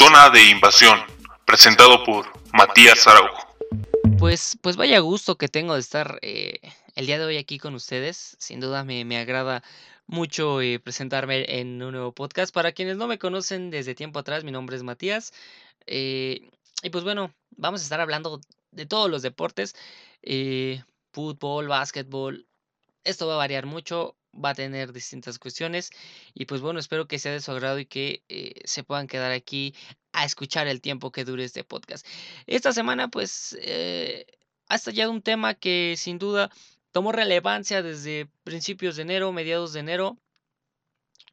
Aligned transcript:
Zona 0.00 0.30
de 0.30 0.42
Invasión, 0.44 0.98
presentado 1.44 2.02
por 2.04 2.24
Matías 2.54 3.06
Araujo. 3.06 3.54
Pues, 4.18 4.56
pues 4.62 4.76
vaya 4.76 4.98
gusto 5.00 5.36
que 5.36 5.48
tengo 5.48 5.74
de 5.74 5.80
estar 5.80 6.18
eh, 6.22 6.58
el 6.94 7.04
día 7.04 7.18
de 7.18 7.26
hoy 7.26 7.36
aquí 7.36 7.58
con 7.58 7.74
ustedes. 7.74 8.34
Sin 8.38 8.60
duda 8.60 8.82
me, 8.82 9.04
me 9.04 9.18
agrada 9.18 9.62
mucho 10.06 10.62
eh, 10.62 10.80
presentarme 10.80 11.44
en 11.60 11.82
un 11.82 11.92
nuevo 11.92 12.12
podcast. 12.12 12.50
Para 12.54 12.72
quienes 12.72 12.96
no 12.96 13.08
me 13.08 13.18
conocen 13.18 13.68
desde 13.70 13.94
tiempo 13.94 14.18
atrás, 14.18 14.42
mi 14.42 14.52
nombre 14.52 14.74
es 14.74 14.82
Matías. 14.82 15.34
Eh, 15.86 16.48
y 16.82 16.88
pues 16.88 17.04
bueno, 17.04 17.34
vamos 17.58 17.82
a 17.82 17.84
estar 17.84 18.00
hablando 18.00 18.40
de 18.70 18.86
todos 18.86 19.10
los 19.10 19.20
deportes. 19.20 19.76
fútbol, 21.12 21.68
básquetbol. 21.68 22.46
Esto 23.04 23.26
va 23.26 23.34
a 23.34 23.36
variar 23.36 23.66
mucho 23.66 24.16
va 24.32 24.50
a 24.50 24.54
tener 24.54 24.92
distintas 24.92 25.38
cuestiones 25.38 25.90
y 26.34 26.46
pues 26.46 26.60
bueno, 26.60 26.78
espero 26.80 27.06
que 27.08 27.18
sea 27.18 27.32
de 27.32 27.40
su 27.40 27.50
agrado 27.50 27.78
y 27.78 27.86
que 27.86 28.22
eh, 28.28 28.54
se 28.64 28.84
puedan 28.84 29.06
quedar 29.06 29.32
aquí 29.32 29.74
a 30.12 30.24
escuchar 30.24 30.66
el 30.68 30.80
tiempo 30.80 31.12
que 31.12 31.24
dure 31.24 31.44
este 31.44 31.64
podcast. 31.64 32.06
Esta 32.46 32.72
semana 32.72 33.08
pues 33.08 33.56
eh, 33.60 34.26
ha 34.68 34.76
estallado 34.76 35.10
un 35.10 35.22
tema 35.22 35.54
que 35.54 35.94
sin 35.96 36.18
duda 36.18 36.50
tomó 36.92 37.12
relevancia 37.12 37.82
desde 37.82 38.28
principios 38.44 38.96
de 38.96 39.02
enero, 39.02 39.32
mediados 39.32 39.72
de 39.72 39.80
enero. 39.80 40.18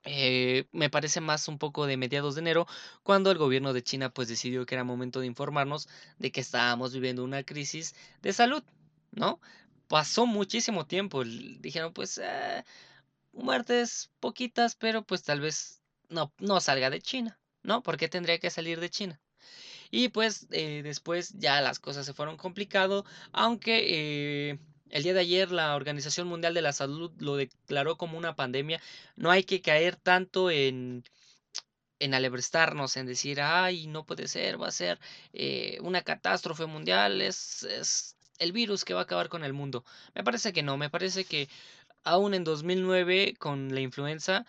Eh, 0.03 0.67
me 0.71 0.89
parece 0.89 1.19
más 1.19 1.47
un 1.47 1.57
poco 1.57 1.85
de 1.85 1.97
mediados 1.97 2.35
de 2.35 2.41
enero, 2.41 2.65
cuando 3.03 3.29
el 3.29 3.37
gobierno 3.37 3.73
de 3.73 3.83
China 3.83 4.09
pues 4.09 4.29
decidió 4.29 4.65
que 4.65 4.75
era 4.75 4.85
momento 4.85 5.19
de 5.19 5.25
informarnos 5.27 5.89
de 6.17 6.31
que 6.31 6.39
estábamos 6.39 6.93
viviendo 6.93 7.23
una 7.23 7.43
crisis 7.43 7.93
de 8.21 8.31
salud, 8.31 8.63
¿no? 9.11 9.41
Pasó 9.87 10.25
muchísimo 10.25 10.85
tiempo, 10.85 11.23
dijeron 11.25 11.93
pues 11.93 12.21
muertes 13.37 14.11
poquitas, 14.19 14.75
pero 14.75 15.03
pues 15.03 15.23
tal 15.23 15.41
vez 15.41 15.81
no, 16.09 16.33
no 16.39 16.59
salga 16.59 16.89
de 16.89 17.01
China, 17.01 17.39
¿no? 17.63 17.83
porque 17.83 18.07
tendría 18.09 18.39
que 18.39 18.49
salir 18.49 18.79
de 18.79 18.89
China? 18.89 19.21
Y 19.89 20.09
pues 20.09 20.47
eh, 20.51 20.81
después 20.83 21.33
ya 21.37 21.61
las 21.61 21.79
cosas 21.79 22.05
se 22.05 22.13
fueron 22.13 22.37
complicado, 22.37 23.05
aunque 23.31 24.49
eh, 24.51 24.59
el 24.89 25.03
día 25.03 25.13
de 25.13 25.21
ayer 25.21 25.51
la 25.51 25.75
Organización 25.75 26.27
Mundial 26.27 26.53
de 26.53 26.61
la 26.61 26.73
Salud 26.73 27.11
lo 27.19 27.35
declaró 27.37 27.97
como 27.97 28.17
una 28.17 28.35
pandemia. 28.35 28.81
No 29.15 29.31
hay 29.31 29.43
que 29.43 29.61
caer 29.61 29.95
tanto 29.95 30.51
en, 30.51 31.03
en 31.99 32.13
alebrestarnos, 32.13 32.97
en 32.97 33.05
decir, 33.05 33.41
ay, 33.41 33.87
no 33.87 34.05
puede 34.05 34.27
ser, 34.27 34.61
va 34.61 34.67
a 34.67 34.71
ser 34.71 34.99
eh, 35.33 35.77
una 35.81 36.01
catástrofe 36.01 36.65
mundial, 36.65 37.21
es, 37.21 37.63
es 37.63 38.17
el 38.39 38.51
virus 38.51 38.85
que 38.85 38.93
va 38.93 39.01
a 39.01 39.03
acabar 39.03 39.29
con 39.29 39.43
el 39.43 39.53
mundo. 39.53 39.83
Me 40.15 40.23
parece 40.23 40.53
que 40.53 40.63
no, 40.63 40.77
me 40.77 40.89
parece 40.89 41.25
que 41.25 41.49
aún 42.07 42.33
en 42.33 42.43
2009 42.43 43.35
con 43.37 43.73
la 43.73 43.81
influenza, 43.81 44.45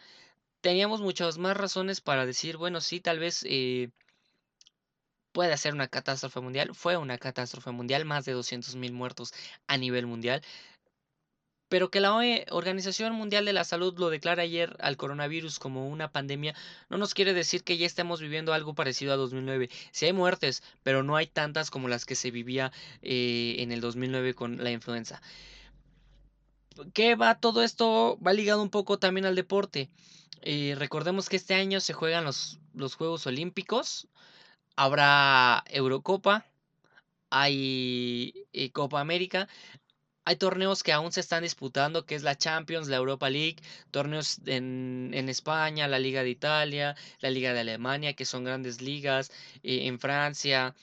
teníamos 0.61 1.01
muchas 1.01 1.39
más 1.39 1.56
razones 1.56 2.00
para 2.00 2.27
decir, 2.27 2.56
bueno, 2.56 2.81
sí, 2.81 3.00
tal 3.00 3.19
vez 3.19 3.45
eh, 3.48 3.91
puede 5.33 5.56
ser 5.56 5.75
una 5.75 5.89
catástrofe 5.89 6.41
mundial. 6.41 6.75
Fue 6.75 6.97
una 6.97 7.19
catástrofe 7.19 7.70
mundial, 7.70 8.05
más 8.05 8.25
de 8.25 8.34
200.000 8.34 8.92
muertos 8.92 9.33
a 9.67 9.77
nivel 9.77 10.06
mundial. 10.06 10.42
Pero 11.69 11.91
que 11.91 12.00
la 12.00 12.15
Organización 12.50 13.15
Mundial 13.15 13.45
de 13.45 13.53
la 13.53 13.65
Salud 13.65 13.98
lo 13.98 14.09
declara 14.09 14.43
ayer 14.43 14.75
al 14.81 14.97
coronavirus 14.97 15.59
como 15.59 15.89
una 15.89 16.11
pandemia, 16.11 16.55
no 16.89 16.97
nos 16.97 17.12
quiere 17.12 17.34
decir 17.34 17.62
que 17.62 17.77
ya 17.77 17.84
estemos 17.84 18.22
viviendo 18.22 18.55
algo 18.55 18.75
parecido 18.75 19.12
a 19.12 19.17
2009. 19.17 19.69
Si 19.93 20.06
hay 20.06 20.15
muertes, 20.15 20.62
pero 20.83 21.03
no 21.03 21.15
hay 21.17 21.27
tantas 21.27 21.70
como 21.70 21.89
las 21.89 22.06
que 22.06 22.15
se 22.15 22.31
vivía 22.31 22.72
eh, 23.03 23.56
en 23.59 23.70
el 23.72 23.83
2009 23.83 24.33
con 24.34 24.65
la 24.65 24.70
influenza. 24.70 25.20
¿Qué 26.95 27.15
va 27.15 27.41
todo 27.41 27.62
esto? 27.62 28.19
Va 28.25 28.33
ligado 28.33 28.62
un 28.62 28.71
poco 28.71 28.98
también 28.98 29.27
al 29.27 29.34
deporte. 29.34 29.91
Eh, 30.43 30.75
recordemos 30.79 31.29
que 31.29 31.37
este 31.37 31.55
año 31.55 31.81
se 31.81 31.93
juegan 31.93 32.25
los, 32.25 32.61
los 32.75 32.95
Juegos 32.95 33.27
Olímpicos. 33.27 34.09
Habrá 34.77 35.65
Eurocopa. 35.69 36.47
Hay 37.31 38.47
eh, 38.53 38.71
Copa 38.71 39.01
América. 39.01 39.49
Hay 40.25 40.37
torneos 40.37 40.83
que 40.83 40.93
aún 40.93 41.11
se 41.11 41.21
están 41.21 41.43
disputando, 41.43 42.05
que 42.05 42.15
es 42.15 42.22
la 42.22 42.37
Champions, 42.37 42.88
la 42.88 42.97
Europa 42.97 43.31
League, 43.31 43.56
torneos 43.91 44.41
en, 44.44 45.11
en 45.15 45.28
España, 45.31 45.88
la 45.88 45.99
Liga 45.99 46.22
de 46.22 46.28
Italia, 46.28 46.97
la 47.21 47.31
Liga 47.31 47.55
de 47.55 47.61
Alemania, 47.61 48.12
que 48.12 48.27
son 48.27 48.44
grandes 48.44 48.83
ligas, 48.83 49.31
eh, 49.62 49.87
en 49.87 49.99
Francia, 49.99 50.75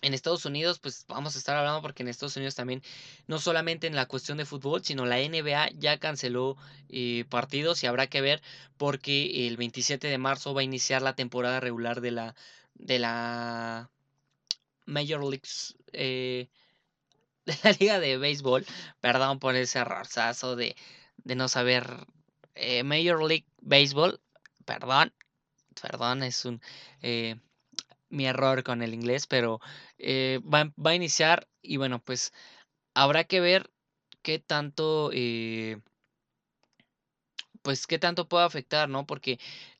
en 0.00 0.14
Estados 0.14 0.44
Unidos, 0.44 0.78
pues 0.78 1.04
vamos 1.06 1.36
a 1.36 1.38
estar 1.38 1.56
hablando 1.56 1.82
porque 1.82 2.02
en 2.02 2.08
Estados 2.08 2.36
Unidos 2.36 2.54
también, 2.54 2.82
no 3.26 3.38
solamente 3.38 3.86
en 3.86 3.94
la 3.94 4.06
cuestión 4.06 4.38
de 4.38 4.46
fútbol, 4.46 4.84
sino 4.84 5.06
la 5.06 5.18
NBA 5.18 5.70
ya 5.78 5.98
canceló 5.98 6.56
eh, 6.88 7.24
partidos 7.28 7.82
y 7.82 7.86
habrá 7.86 8.08
que 8.08 8.20
ver 8.20 8.42
porque 8.76 9.46
el 9.46 9.56
27 9.56 10.08
de 10.08 10.18
marzo 10.18 10.54
va 10.54 10.62
a 10.62 10.64
iniciar 10.64 11.02
la 11.02 11.14
temporada 11.14 11.60
regular 11.60 12.00
de 12.00 12.10
la, 12.10 12.34
de 12.74 12.98
la 12.98 13.90
Major 14.86 15.20
Leagues, 15.20 15.76
eh, 15.92 16.48
de 17.46 17.54
la 17.62 17.72
Liga 17.72 18.00
de 18.00 18.18
Béisbol. 18.18 18.66
Perdón 19.00 19.38
por 19.38 19.54
ese 19.56 19.78
errorzazo 19.80 20.56
de, 20.56 20.74
de 21.18 21.34
no 21.36 21.48
saber 21.48 22.06
eh, 22.54 22.82
Major 22.82 23.22
League 23.22 23.46
Baseball. 23.60 24.20
Perdón, 24.64 25.12
perdón, 25.80 26.22
es 26.22 26.44
un 26.44 26.60
mi 28.12 28.26
error 28.26 28.62
con 28.62 28.82
el 28.82 28.94
inglés, 28.94 29.26
pero 29.26 29.60
eh, 29.98 30.40
va, 30.44 30.72
a 30.84 30.94
iniciar 30.94 31.48
y 31.62 31.78
bueno, 31.78 32.00
pues 32.04 32.32
habrá 32.94 33.24
que 33.24 33.40
ver 33.40 33.70
qué 34.22 34.38
tanto, 34.38 35.10
eh, 35.12 35.80
pues 37.62 37.86
qué 37.86 37.98
tanto 37.98 38.28
puede 38.28 38.44
afectar, 38.44 38.88
¿no? 38.88 39.06
Porque 39.06 39.38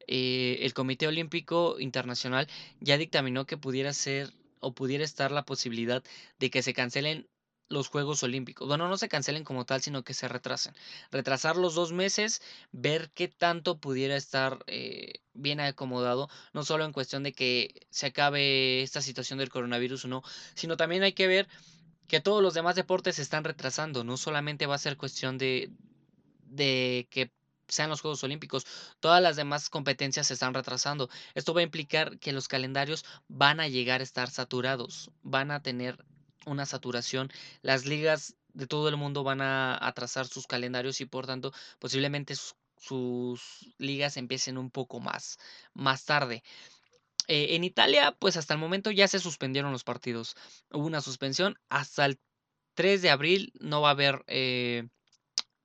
eh, 0.09 0.59
el 0.63 0.75
Comité 0.75 1.07
Olímpico 1.07 1.79
Internacional 1.79 2.49
ya 2.81 2.99
dictaminó 2.99 3.47
que 3.47 3.57
pudiera 3.57 3.93
ser 3.93 4.33
o 4.61 4.75
pudiera 4.75 5.05
estar 5.05 5.33
la 5.33 5.45
posibilidad 5.45 6.03
de 6.39 6.51
que 6.51 6.63
se 6.63 6.75
cancelen 6.75 7.29
los 7.73 7.89
Juegos 7.89 8.23
Olímpicos. 8.23 8.69
Bueno, 8.69 8.89
no 8.89 8.97
se 8.97 9.09
cancelen 9.09 9.45
como 9.45 9.65
tal, 9.65 9.83
sino 9.83 10.05
que 10.05 10.15
se 10.15 10.29
retrasen. 10.29 10.75
Retrasar 11.11 11.57
los 11.57 11.75
dos 11.75 11.93
meses, 11.93 12.43
ver 12.71 13.11
qué 13.15 13.29
tanto 13.29 13.79
pudiera 13.79 14.17
estar 14.17 14.63
eh, 14.67 15.15
bien 15.35 15.61
acomodado, 15.61 16.29
no 16.53 16.65
solo 16.65 16.85
en 16.85 16.93
cuestión 16.93 17.23
de 17.23 17.33
que 17.33 17.87
se 17.91 18.07
acabe 18.07 18.83
esta 18.83 19.01
situación 19.01 19.39
del 19.39 19.51
coronavirus 19.51 20.05
o 20.05 20.09
no, 20.09 20.23
sino 20.55 20.77
también 20.77 21.03
hay 21.03 21.15
que 21.15 21.27
ver 21.27 21.49
que 22.07 22.21
todos 22.21 22.43
los 22.43 22.55
demás 22.55 22.77
deportes 22.77 23.17
se 23.17 23.23
están 23.23 23.45
retrasando. 23.45 24.05
No 24.05 24.17
solamente 24.17 24.67
va 24.67 24.75
a 24.75 24.79
ser 24.79 24.97
cuestión 24.97 25.39
de, 25.39 25.71
de 26.45 27.09
que 27.11 27.33
sean 27.69 27.89
los 27.89 28.03
Juegos 28.03 28.23
Olímpicos, 28.23 28.67
todas 29.01 29.23
las 29.23 29.37
demás 29.37 29.71
competencias 29.71 30.27
se 30.27 30.35
están 30.35 30.53
retrasando. 30.53 31.09
Esto 31.35 31.55
va 31.55 31.61
a 31.61 31.65
implicar 31.65 32.19
que 32.19 32.33
los 32.33 32.49
calendarios 32.49 33.05
van 33.29 33.61
a 33.61 33.69
llegar 33.69 34.01
a 34.01 34.05
estar 34.05 34.31
saturados, 34.31 35.11
van 35.23 35.51
a 35.51 35.63
tener 35.63 36.05
una 36.47 36.67
saturación. 36.67 37.31
Las 37.63 37.87
ligas 37.87 38.37
de 38.55 38.67
todo 38.67 38.89
el 38.89 38.97
mundo 38.97 39.25
van 39.25 39.41
a 39.41 39.79
atrasar 39.87 40.27
sus 40.27 40.47
calendarios 40.47 41.01
y 41.01 41.07
por 41.07 41.27
tanto 41.27 41.53
posiblemente 41.79 42.35
sus, 42.37 43.73
ligas 43.79 44.17
empiecen 44.17 44.59
un 44.59 44.71
poco 44.71 45.01
más, 45.01 45.39
más 45.73 46.05
tarde. 46.05 46.43
Eh, 47.29 47.55
en 47.55 47.65
Italia, 47.65 48.17
pues 48.19 48.37
hasta 48.37 48.55
el 48.55 48.61
momento 48.61 48.91
ya 48.91 49.07
se 49.09 49.21
suspendieron 49.21 49.73
los 49.73 49.85
partidos. 49.85 50.35
Hubo 50.73 50.87
una 50.87 51.01
suspensión. 51.01 51.57
Hasta 51.69 52.07
el 52.07 52.19
3 52.75 53.03
de 53.03 53.11
abril 53.11 53.53
no 53.61 53.81
va 53.81 53.89
a 53.89 53.93
haber 53.93 54.25
eh, 54.27 54.89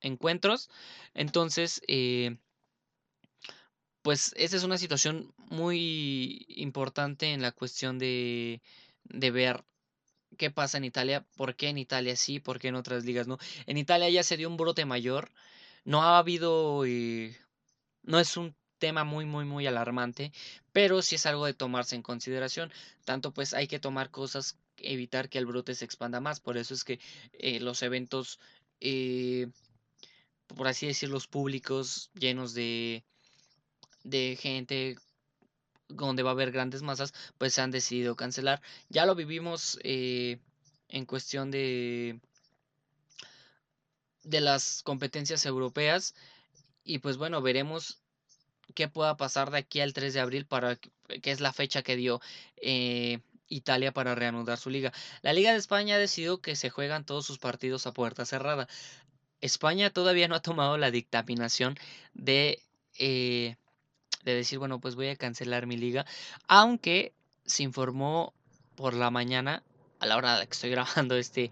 encuentros. 0.02 0.70
Entonces, 1.14 1.82
eh, 1.88 2.38
pues 4.04 4.34
esa 4.38 4.56
es 4.56 4.64
una 4.64 4.78
situación 4.78 5.34
muy 5.38 6.46
importante 6.50 7.34
en 7.34 7.42
la 7.42 7.52
cuestión 7.52 7.98
de, 7.98 8.62
de 9.04 9.32
ver 9.32 9.66
qué 10.38 10.52
pasa 10.52 10.78
en 10.78 10.86
Italia, 10.86 11.26
por 11.36 11.56
qué 11.56 11.70
en 11.70 11.78
Italia 11.78 12.16
sí, 12.16 12.40
por 12.40 12.60
qué 12.60 12.70
en 12.70 12.76
otras 12.76 13.06
ligas 13.06 13.28
no. 13.28 13.38
En 13.66 13.78
Italia 13.78 14.10
ya 14.10 14.24
se 14.24 14.38
dio 14.38 14.50
un 14.50 14.58
brote 14.58 14.86
mayor, 14.86 15.32
no 15.84 16.04
ha 16.04 16.18
habido, 16.18 16.86
eh, 16.86 17.38
no 18.04 18.20
es 18.20 18.38
un 18.38 18.56
tema 18.78 19.04
muy, 19.04 19.26
muy, 19.26 19.46
muy 19.46 19.68
alarmante, 19.68 20.32
pero 20.72 21.02
sí 21.02 21.16
es 21.16 21.26
algo 21.26 21.46
de 21.46 21.54
tomarse 21.54 21.96
en 21.96 22.02
consideración. 22.02 22.72
Tanto 23.06 23.34
pues 23.34 23.54
hay 23.54 23.68
que 23.68 23.80
tomar 23.80 24.12
cosas, 24.12 24.58
evitar 24.78 25.30
que 25.30 25.40
el 25.40 25.46
brote 25.46 25.76
se 25.76 25.86
expanda 25.86 26.20
más. 26.20 26.40
Por 26.40 26.58
eso 26.58 26.74
es 26.74 26.84
que 26.84 27.00
eh, 27.34 27.60
los 27.60 27.82
eventos, 27.82 28.40
eh, 28.80 29.48
por 30.48 30.68
así 30.68 30.88
decirlo, 30.88 31.20
públicos, 31.30 32.12
llenos 32.14 32.54
de, 32.54 33.04
de 34.04 34.38
gente 34.40 34.98
donde 35.90 36.24
va 36.24 36.32
a 36.32 36.34
haber 36.34 36.52
grandes 36.52 36.82
masas, 36.82 37.14
pues 37.38 37.54
se 37.54 37.62
han 37.62 37.72
decidido 37.72 38.16
cancelar. 38.16 38.62
Ya 38.90 39.06
lo 39.06 39.16
vivimos 39.16 39.80
eh, 39.84 40.40
en 40.90 41.06
cuestión 41.06 41.52
de, 41.52 42.20
de 44.24 44.42
las 44.42 44.84
competencias 44.84 45.46
europeas 45.46 46.16
y 46.84 47.00
pues 47.00 47.18
bueno, 47.18 47.42
veremos 47.42 48.00
qué 48.74 48.88
pueda 48.88 49.18
pasar 49.18 49.52
de 49.52 49.60
aquí 49.60 49.80
al 49.80 49.94
3 49.94 50.14
de 50.14 50.20
abril, 50.20 50.46
para 50.46 50.76
que 50.76 51.32
es 51.32 51.40
la 51.40 51.54
fecha 51.54 51.82
que 51.84 51.96
dio 51.96 52.22
eh, 52.58 53.20
Italia 53.50 53.92
para 53.92 54.16
reanudar 54.16 54.58
su 54.58 54.70
liga. 54.70 54.94
La 55.22 55.34
Liga 55.34 55.52
de 55.52 55.58
España 55.58 55.96
ha 55.96 56.00
decidido 56.00 56.42
que 56.42 56.56
se 56.56 56.70
juegan 56.70 57.06
todos 57.06 57.26
sus 57.26 57.40
partidos 57.40 57.88
a 57.88 57.94
puerta 57.94 58.26
cerrada. 58.26 58.68
España 59.42 59.90
todavía 59.90 60.28
no 60.28 60.36
ha 60.36 60.42
tomado 60.42 60.78
la 60.78 60.92
dictaminación 60.92 61.78
de... 62.14 62.62
Eh, 63.00 63.56
de 64.24 64.34
decir, 64.34 64.60
bueno, 64.60 64.80
pues 64.80 64.96
voy 64.96 65.08
a 65.08 65.16
cancelar 65.16 65.68
mi 65.68 65.78
liga, 65.78 66.06
aunque 66.48 67.14
se 67.46 67.64
informó 67.64 68.34
por 68.76 68.94
la 68.94 69.10
mañana, 69.10 69.64
a 70.00 70.06
la 70.06 70.18
hora 70.18 70.40
de 70.40 70.46
que 70.46 70.54
estoy 70.54 70.70
grabando 70.72 71.16
este, 71.16 71.52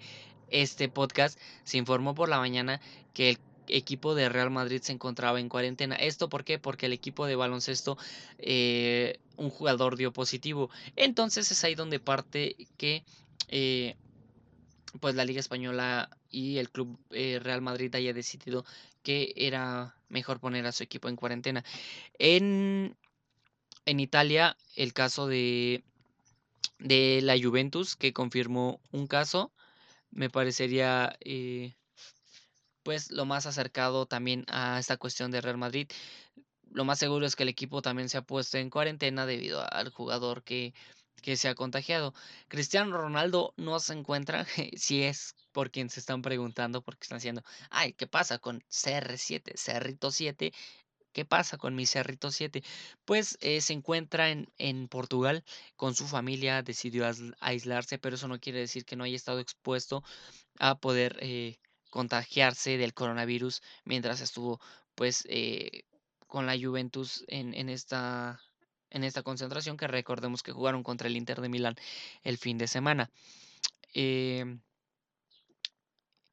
este 0.50 0.90
podcast, 0.90 1.40
se 1.64 1.78
informó 1.78 2.16
por 2.16 2.30
la 2.30 2.40
mañana 2.40 2.82
que 3.14 3.32
el 3.32 3.40
equipo 3.68 4.14
de 4.16 4.30
Real 4.30 4.52
Madrid 4.52 4.82
se 4.82 4.92
encontraba 4.92 5.40
en 5.40 5.50
cuarentena. 5.50 5.96
¿Esto 5.96 6.30
por 6.30 6.44
qué? 6.44 6.60
Porque 6.60 6.86
el 6.86 6.94
equipo 6.94 7.26
de 7.26 7.36
baloncesto, 7.36 7.98
eh, 8.38 9.20
un 9.38 9.50
jugador 9.50 9.98
dio 9.98 10.14
positivo. 10.14 10.70
Entonces 10.96 11.52
es 11.52 11.64
ahí 11.64 11.76
donde 11.76 12.00
parte 12.00 12.56
que 12.78 13.04
eh, 13.48 13.96
pues 15.00 15.16
la 15.16 15.26
Liga 15.26 15.40
Española 15.40 16.10
y 16.30 16.58
el 16.58 16.70
Club 16.70 17.00
eh, 17.12 17.40
Real 17.42 17.62
Madrid 17.62 17.94
haya 17.96 18.14
decidido 18.14 18.66
que 19.04 19.34
era 19.36 19.95
mejor 20.10 20.40
poner 20.40 20.66
a 20.66 20.72
su 20.72 20.84
equipo 20.84 21.10
en 21.10 21.16
cuarentena. 21.16 21.64
En, 22.20 22.96
en 23.86 24.00
Italia, 24.00 24.58
el 24.76 24.94
caso 24.94 25.28
de, 25.28 25.84
de 26.80 27.20
la 27.22 27.38
Juventus, 27.42 27.96
que 27.96 28.14
confirmó 28.14 28.80
un 28.92 29.08
caso, 29.08 29.52
me 30.12 30.30
parecería 30.30 31.18
eh, 31.20 31.76
pues 32.84 33.12
lo 33.12 33.26
más 33.26 33.46
acercado 33.46 34.06
también 34.06 34.46
a 34.48 34.80
esta 34.80 34.98
cuestión 34.98 35.32
de 35.32 35.42
Real 35.42 35.58
Madrid. 35.58 35.88
Lo 36.72 36.86
más 36.86 37.00
seguro 37.00 37.26
es 37.26 37.36
que 37.36 37.44
el 37.44 37.50
equipo 37.50 37.82
también 37.82 38.10
se 38.10 38.18
ha 38.18 38.22
puesto 38.22 38.58
en 38.58 38.70
cuarentena 38.70 39.26
debido 39.26 39.66
al 39.74 39.90
jugador 39.90 40.44
que 40.44 40.74
que 41.26 41.38
se 41.38 41.48
ha 41.50 41.56
contagiado. 41.56 42.14
Cristiano 42.48 42.96
Ronaldo 42.98 43.56
no 43.58 43.80
se 43.80 43.94
encuentra, 43.94 44.46
si 44.78 45.02
es 45.02 45.36
por 45.52 45.72
quien 45.72 45.90
se 45.90 46.00
están 46.00 46.22
preguntando, 46.22 46.84
porque 46.84 47.06
están 47.06 47.18
haciendo, 47.18 47.44
ay, 47.72 47.94
¿qué 47.94 48.06
pasa 48.06 48.38
con 48.38 48.62
CR7, 48.70 49.58
Cerrito 49.58 50.12
7? 50.12 50.54
¿Qué 51.14 51.26
pasa 51.26 51.58
con 51.58 51.74
mi 51.74 51.88
Cerrito 51.88 52.30
7? 52.30 52.62
Pues 53.06 53.40
eh, 53.42 53.60
se 53.62 53.74
encuentra 53.74 54.30
en, 54.30 54.54
en, 54.60 54.88
Portugal 54.88 55.44
con 55.76 55.96
su 55.96 56.08
familia, 56.08 56.62
decidió 56.62 57.10
aislarse, 57.40 57.98
pero 57.98 58.16
eso 58.18 58.28
no 58.28 58.40
quiere 58.40 58.60
decir 58.60 58.86
que 58.86 58.96
no 58.96 59.04
haya 59.04 59.16
estado 59.16 59.40
expuesto 59.40 60.04
a 60.60 60.76
poder 60.76 61.18
eh, 61.22 61.58
contagiarse 61.90 62.78
del 62.78 62.94
coronavirus 62.94 63.64
mientras 63.84 64.22
estuvo 64.22 64.60
pues 64.94 65.24
eh, 65.28 65.86
con 66.28 66.46
la 66.46 66.56
Juventus 66.56 67.24
en, 67.28 67.56
en 67.56 67.70
esta 67.70 68.40
en 68.90 69.04
esta 69.04 69.24
concentración 69.24 69.78
que 69.78 69.88
recordemos 69.88 70.44
que 70.44 70.52
jugaron 70.52 70.84
contra 70.84 71.08
el 71.08 71.18
Inter 71.18 71.42
de 71.42 71.50
Milán 71.50 71.76
el 72.24 72.38
fin 72.38 72.58
de 72.58 72.68
semana. 72.68 73.12
Em, 73.94 74.60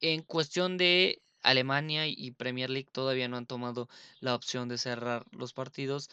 en 0.01 0.21
cuestión 0.23 0.77
de 0.77 1.21
Alemania 1.41 2.07
y 2.07 2.31
Premier 2.31 2.69
League 2.69 2.89
todavía 2.91 3.27
no 3.27 3.37
han 3.37 3.45
tomado 3.45 3.89
la 4.19 4.35
opción 4.35 4.69
de 4.69 4.77
cerrar 4.77 5.25
los 5.31 5.53
partidos. 5.53 6.09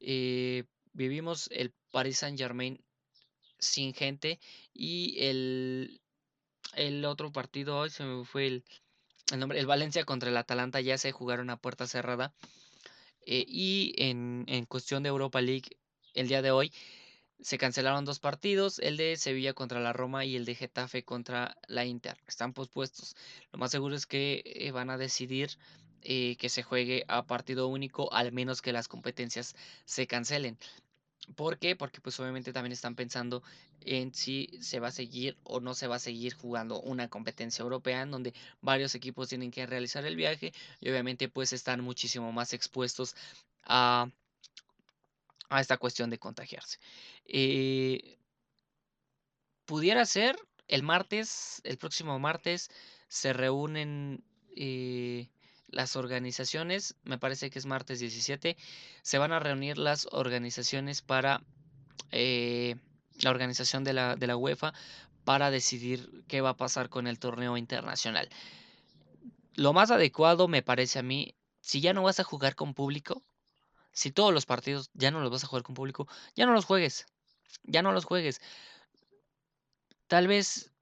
Eh, 0.00 0.64
vivimos 0.92 1.48
el 1.52 1.72
Paris 1.90 2.18
Saint 2.18 2.38
Germain 2.38 2.80
sin 3.58 3.94
gente 3.94 4.40
y 4.74 5.16
el, 5.20 6.00
el 6.74 7.04
otro 7.04 7.32
partido 7.32 7.78
hoy 7.78 7.90
se 7.90 8.04
me 8.04 8.24
fue 8.24 8.46
el, 8.46 8.64
el 9.32 9.38
nombre, 9.38 9.58
el 9.58 9.66
Valencia 9.66 10.04
contra 10.04 10.30
el 10.30 10.36
Atalanta 10.36 10.80
ya 10.80 10.98
se 10.98 11.12
jugaron 11.12 11.50
a 11.50 11.56
puerta 11.56 11.86
cerrada. 11.86 12.34
Eh, 13.24 13.44
y 13.46 13.94
en, 13.98 14.44
en, 14.48 14.66
cuestión 14.66 15.04
de 15.04 15.10
Europa 15.10 15.40
League, 15.40 15.76
el 16.14 16.28
día 16.28 16.42
de 16.42 16.50
hoy 16.50 16.72
se 17.40 17.58
cancelaron 17.58 18.04
dos 18.04 18.20
partidos, 18.20 18.78
el 18.78 18.96
de 18.96 19.16
Sevilla 19.16 19.52
contra 19.52 19.80
la 19.80 19.92
Roma 19.92 20.24
y 20.24 20.36
el 20.36 20.44
de 20.44 20.54
Getafe 20.54 21.02
contra 21.02 21.56
la 21.66 21.84
Inter. 21.84 22.16
Están 22.26 22.52
pospuestos. 22.52 23.16
Lo 23.52 23.58
más 23.58 23.72
seguro 23.72 23.96
es 23.96 24.06
que 24.06 24.42
eh, 24.44 24.70
van 24.70 24.90
a 24.90 24.96
decidir 24.96 25.50
eh, 26.02 26.36
que 26.36 26.48
se 26.48 26.62
juegue 26.62 27.04
a 27.08 27.26
partido 27.26 27.66
único, 27.68 28.12
al 28.12 28.32
menos 28.32 28.62
que 28.62 28.72
las 28.72 28.88
competencias 28.88 29.56
se 29.84 30.06
cancelen. 30.06 30.56
¿Por 31.36 31.58
qué? 31.58 31.76
Porque 31.76 32.00
pues 32.00 32.18
obviamente 32.20 32.52
también 32.52 32.72
están 32.72 32.94
pensando 32.94 33.42
en 33.80 34.14
si 34.14 34.50
se 34.60 34.80
va 34.80 34.88
a 34.88 34.92
seguir 34.92 35.36
o 35.44 35.60
no 35.60 35.74
se 35.74 35.86
va 35.86 35.96
a 35.96 36.00
seguir 36.00 36.34
jugando 36.34 36.80
una 36.80 37.08
competencia 37.08 37.62
europea 37.62 38.02
en 38.02 38.10
donde 38.10 38.34
varios 38.60 38.94
equipos 38.94 39.28
tienen 39.28 39.50
que 39.50 39.66
realizar 39.66 40.04
el 40.04 40.16
viaje 40.16 40.52
y 40.80 40.90
obviamente 40.90 41.28
pues 41.28 41.52
están 41.52 41.80
muchísimo 41.80 42.32
más 42.32 42.52
expuestos 42.52 43.14
a 43.64 44.08
a 45.52 45.60
esta 45.60 45.76
cuestión 45.76 46.08
de 46.08 46.18
contagiarse. 46.18 46.78
Eh, 47.26 48.18
pudiera 49.66 50.04
ser 50.06 50.36
el 50.66 50.82
martes, 50.82 51.60
el 51.64 51.76
próximo 51.76 52.18
martes, 52.18 52.70
se 53.08 53.34
reúnen 53.34 54.24
eh, 54.56 55.28
las 55.68 55.96
organizaciones, 55.96 56.96
me 57.04 57.18
parece 57.18 57.50
que 57.50 57.58
es 57.58 57.66
martes 57.66 58.00
17, 58.00 58.56
se 59.02 59.18
van 59.18 59.32
a 59.32 59.40
reunir 59.40 59.76
las 59.76 60.08
organizaciones 60.10 61.02
para 61.02 61.42
eh, 62.10 62.76
la 63.20 63.30
organización 63.30 63.84
de 63.84 63.92
la, 63.92 64.16
de 64.16 64.26
la 64.26 64.36
UEFA 64.38 64.72
para 65.24 65.50
decidir 65.50 66.24
qué 66.28 66.40
va 66.40 66.50
a 66.50 66.56
pasar 66.56 66.88
con 66.88 67.06
el 67.06 67.18
torneo 67.18 67.58
internacional. 67.58 68.30
Lo 69.54 69.74
más 69.74 69.90
adecuado 69.90 70.48
me 70.48 70.62
parece 70.62 70.98
a 70.98 71.02
mí, 71.02 71.36
si 71.60 71.82
ya 71.82 71.92
no 71.92 72.02
vas 72.02 72.20
a 72.20 72.24
jugar 72.24 72.54
con 72.54 72.72
público, 72.72 73.22
si 73.92 74.10
todos 74.10 74.32
los 74.32 74.46
partidos 74.46 74.90
ya 74.94 75.10
no 75.10 75.20
los 75.20 75.30
vas 75.30 75.44
a 75.44 75.46
jugar 75.46 75.62
con 75.62 75.74
público, 75.74 76.08
ya 76.34 76.46
no 76.46 76.52
los 76.52 76.64
juegues. 76.64 77.06
Ya 77.64 77.82
no 77.82 77.92
los 77.92 78.04
juegues. 78.04 78.40
Tal 80.06 80.26
vez 80.28 80.72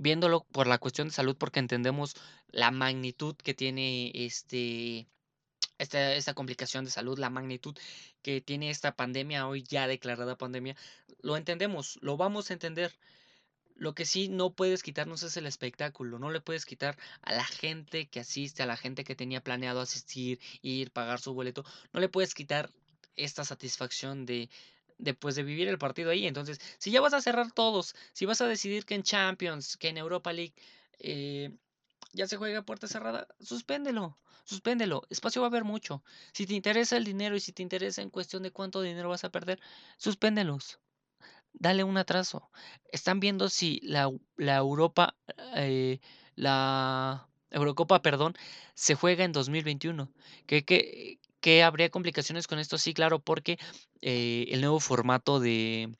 viéndolo 0.00 0.46
por 0.50 0.66
la 0.66 0.78
cuestión 0.78 1.08
de 1.08 1.14
salud, 1.14 1.36
porque 1.36 1.60
entendemos 1.60 2.16
la 2.48 2.70
magnitud 2.70 3.36
que 3.36 3.52
tiene 3.52 4.10
este, 4.14 5.08
esta, 5.78 6.14
esta, 6.14 6.34
complicación 6.34 6.86
de 6.86 6.90
salud, 6.90 7.18
la 7.18 7.28
magnitud 7.28 7.76
que 8.22 8.40
tiene 8.40 8.70
esta 8.70 8.96
pandemia, 8.96 9.46
hoy 9.46 9.62
ya 9.62 9.86
declarada 9.86 10.36
pandemia, 10.38 10.74
lo 11.20 11.36
entendemos, 11.36 11.98
lo 12.00 12.16
vamos 12.16 12.50
a 12.50 12.54
entender. 12.54 12.98
Lo 13.80 13.94
que 13.94 14.04
sí 14.04 14.28
no 14.28 14.50
puedes 14.52 14.82
quitarnos 14.82 15.22
es 15.22 15.38
el 15.38 15.46
espectáculo, 15.46 16.18
no 16.18 16.30
le 16.30 16.42
puedes 16.42 16.66
quitar 16.66 16.98
a 17.22 17.32
la 17.32 17.44
gente 17.44 18.08
que 18.10 18.20
asiste, 18.20 18.62
a 18.62 18.66
la 18.66 18.76
gente 18.76 19.04
que 19.04 19.16
tenía 19.16 19.42
planeado 19.42 19.80
asistir, 19.80 20.38
ir, 20.60 20.90
pagar 20.90 21.18
su 21.18 21.32
boleto, 21.32 21.64
no 21.94 21.98
le 21.98 22.10
puedes 22.10 22.34
quitar 22.34 22.70
esta 23.16 23.42
satisfacción 23.42 24.26
de 24.26 24.50
después 24.98 25.34
de 25.34 25.44
vivir 25.44 25.66
el 25.66 25.78
partido 25.78 26.10
ahí. 26.10 26.26
Entonces, 26.26 26.60
si 26.76 26.90
ya 26.90 27.00
vas 27.00 27.14
a 27.14 27.22
cerrar 27.22 27.52
todos, 27.52 27.94
si 28.12 28.26
vas 28.26 28.42
a 28.42 28.46
decidir 28.46 28.84
que 28.84 28.94
en 28.94 29.02
Champions, 29.02 29.78
que 29.78 29.88
en 29.88 29.96
Europa 29.96 30.30
League 30.30 30.52
eh, 30.98 31.50
ya 32.12 32.26
se 32.26 32.36
juega 32.36 32.60
puerta 32.60 32.86
cerrada, 32.86 33.28
suspéndelo, 33.40 34.18
suspéndelo. 34.44 35.06
Espacio 35.08 35.40
va 35.40 35.46
a 35.46 35.50
haber 35.50 35.64
mucho. 35.64 36.04
Si 36.34 36.46
te 36.46 36.52
interesa 36.52 36.98
el 36.98 37.04
dinero 37.04 37.34
y 37.34 37.40
si 37.40 37.52
te 37.52 37.62
interesa 37.62 38.02
en 38.02 38.10
cuestión 38.10 38.42
de 38.42 38.50
cuánto 38.50 38.82
dinero 38.82 39.08
vas 39.08 39.24
a 39.24 39.32
perder, 39.32 39.58
suspéndelos 39.96 40.80
dale 41.52 41.84
un 41.84 41.96
atraso. 41.96 42.50
Están 42.92 43.20
viendo 43.20 43.48
si 43.48 43.80
la, 43.82 44.10
la 44.36 44.56
Europa, 44.56 45.16
eh, 45.56 46.00
la 46.34 47.28
Eurocopa, 47.50 48.02
perdón, 48.02 48.34
se 48.74 48.94
juega 48.94 49.24
en 49.24 49.32
2021. 49.32 50.10
¿Qué, 50.46 51.62
habría 51.62 51.90
complicaciones 51.90 52.46
con 52.46 52.58
esto? 52.58 52.78
Sí, 52.78 52.94
claro, 52.94 53.18
porque 53.20 53.58
eh, 54.02 54.46
el 54.50 54.60
nuevo 54.60 54.80
formato 54.80 55.40
de, 55.40 55.94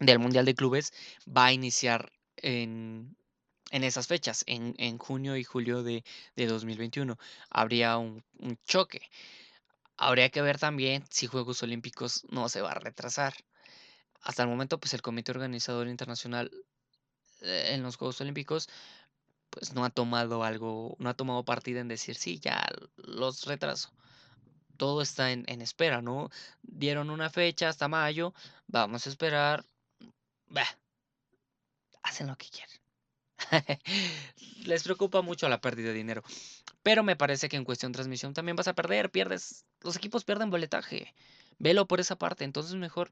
del 0.00 0.18
Mundial 0.18 0.44
de 0.44 0.54
Clubes 0.54 0.92
va 1.26 1.46
a 1.46 1.52
iniciar 1.52 2.12
en, 2.36 3.16
en 3.70 3.84
esas 3.84 4.06
fechas, 4.06 4.44
en, 4.46 4.74
en, 4.78 4.98
junio 4.98 5.36
y 5.36 5.44
julio 5.44 5.82
de, 5.82 6.04
de 6.36 6.46
2021. 6.46 7.18
Habría 7.50 7.98
un, 7.98 8.24
un 8.38 8.58
choque. 8.64 9.02
Habría 9.96 10.30
que 10.30 10.42
ver 10.42 10.58
también 10.58 11.04
si 11.10 11.26
Juegos 11.26 11.62
Olímpicos 11.62 12.24
no 12.30 12.48
se 12.48 12.60
va 12.60 12.72
a 12.72 12.78
retrasar 12.78 13.34
hasta 14.20 14.42
el 14.42 14.48
momento, 14.48 14.78
pues 14.78 14.94
el 14.94 15.02
Comité 15.02 15.32
Organizador 15.32 15.88
Internacional 15.88 16.50
eh, 17.40 17.70
en 17.74 17.82
los 17.82 17.96
Juegos 17.96 18.20
Olímpicos, 18.20 18.68
pues 19.50 19.72
no 19.74 19.84
ha 19.84 19.90
tomado 19.90 20.44
algo, 20.44 20.96
no 20.98 21.08
ha 21.08 21.14
tomado 21.14 21.44
partida 21.44 21.80
en 21.80 21.88
decir, 21.88 22.16
sí, 22.16 22.38
ya 22.38 22.66
los 22.96 23.46
retraso. 23.46 23.90
Todo 24.76 25.02
está 25.02 25.32
en, 25.32 25.44
en 25.48 25.62
espera, 25.62 26.02
¿no? 26.02 26.30
Dieron 26.62 27.10
una 27.10 27.30
fecha 27.30 27.68
hasta 27.68 27.88
mayo, 27.88 28.34
vamos 28.66 29.06
a 29.06 29.10
esperar. 29.10 29.64
Bah, 30.48 30.78
hacen 32.02 32.26
lo 32.26 32.36
que 32.36 32.48
quieren. 32.48 32.78
Les 34.66 34.82
preocupa 34.82 35.22
mucho 35.22 35.48
la 35.48 35.60
pérdida 35.60 35.88
de 35.88 35.94
dinero. 35.94 36.22
Pero 36.82 37.02
me 37.02 37.16
parece 37.16 37.48
que 37.48 37.56
en 37.56 37.64
cuestión 37.64 37.92
de 37.92 37.96
transmisión 37.96 38.34
también 38.34 38.56
vas 38.56 38.68
a 38.68 38.74
perder, 38.74 39.10
pierdes, 39.10 39.64
los 39.80 39.96
equipos 39.96 40.24
pierden 40.24 40.50
boletaje. 40.50 41.14
Velo 41.58 41.86
por 41.86 42.00
esa 42.00 42.16
parte, 42.16 42.44
entonces 42.44 42.74
mejor 42.74 43.10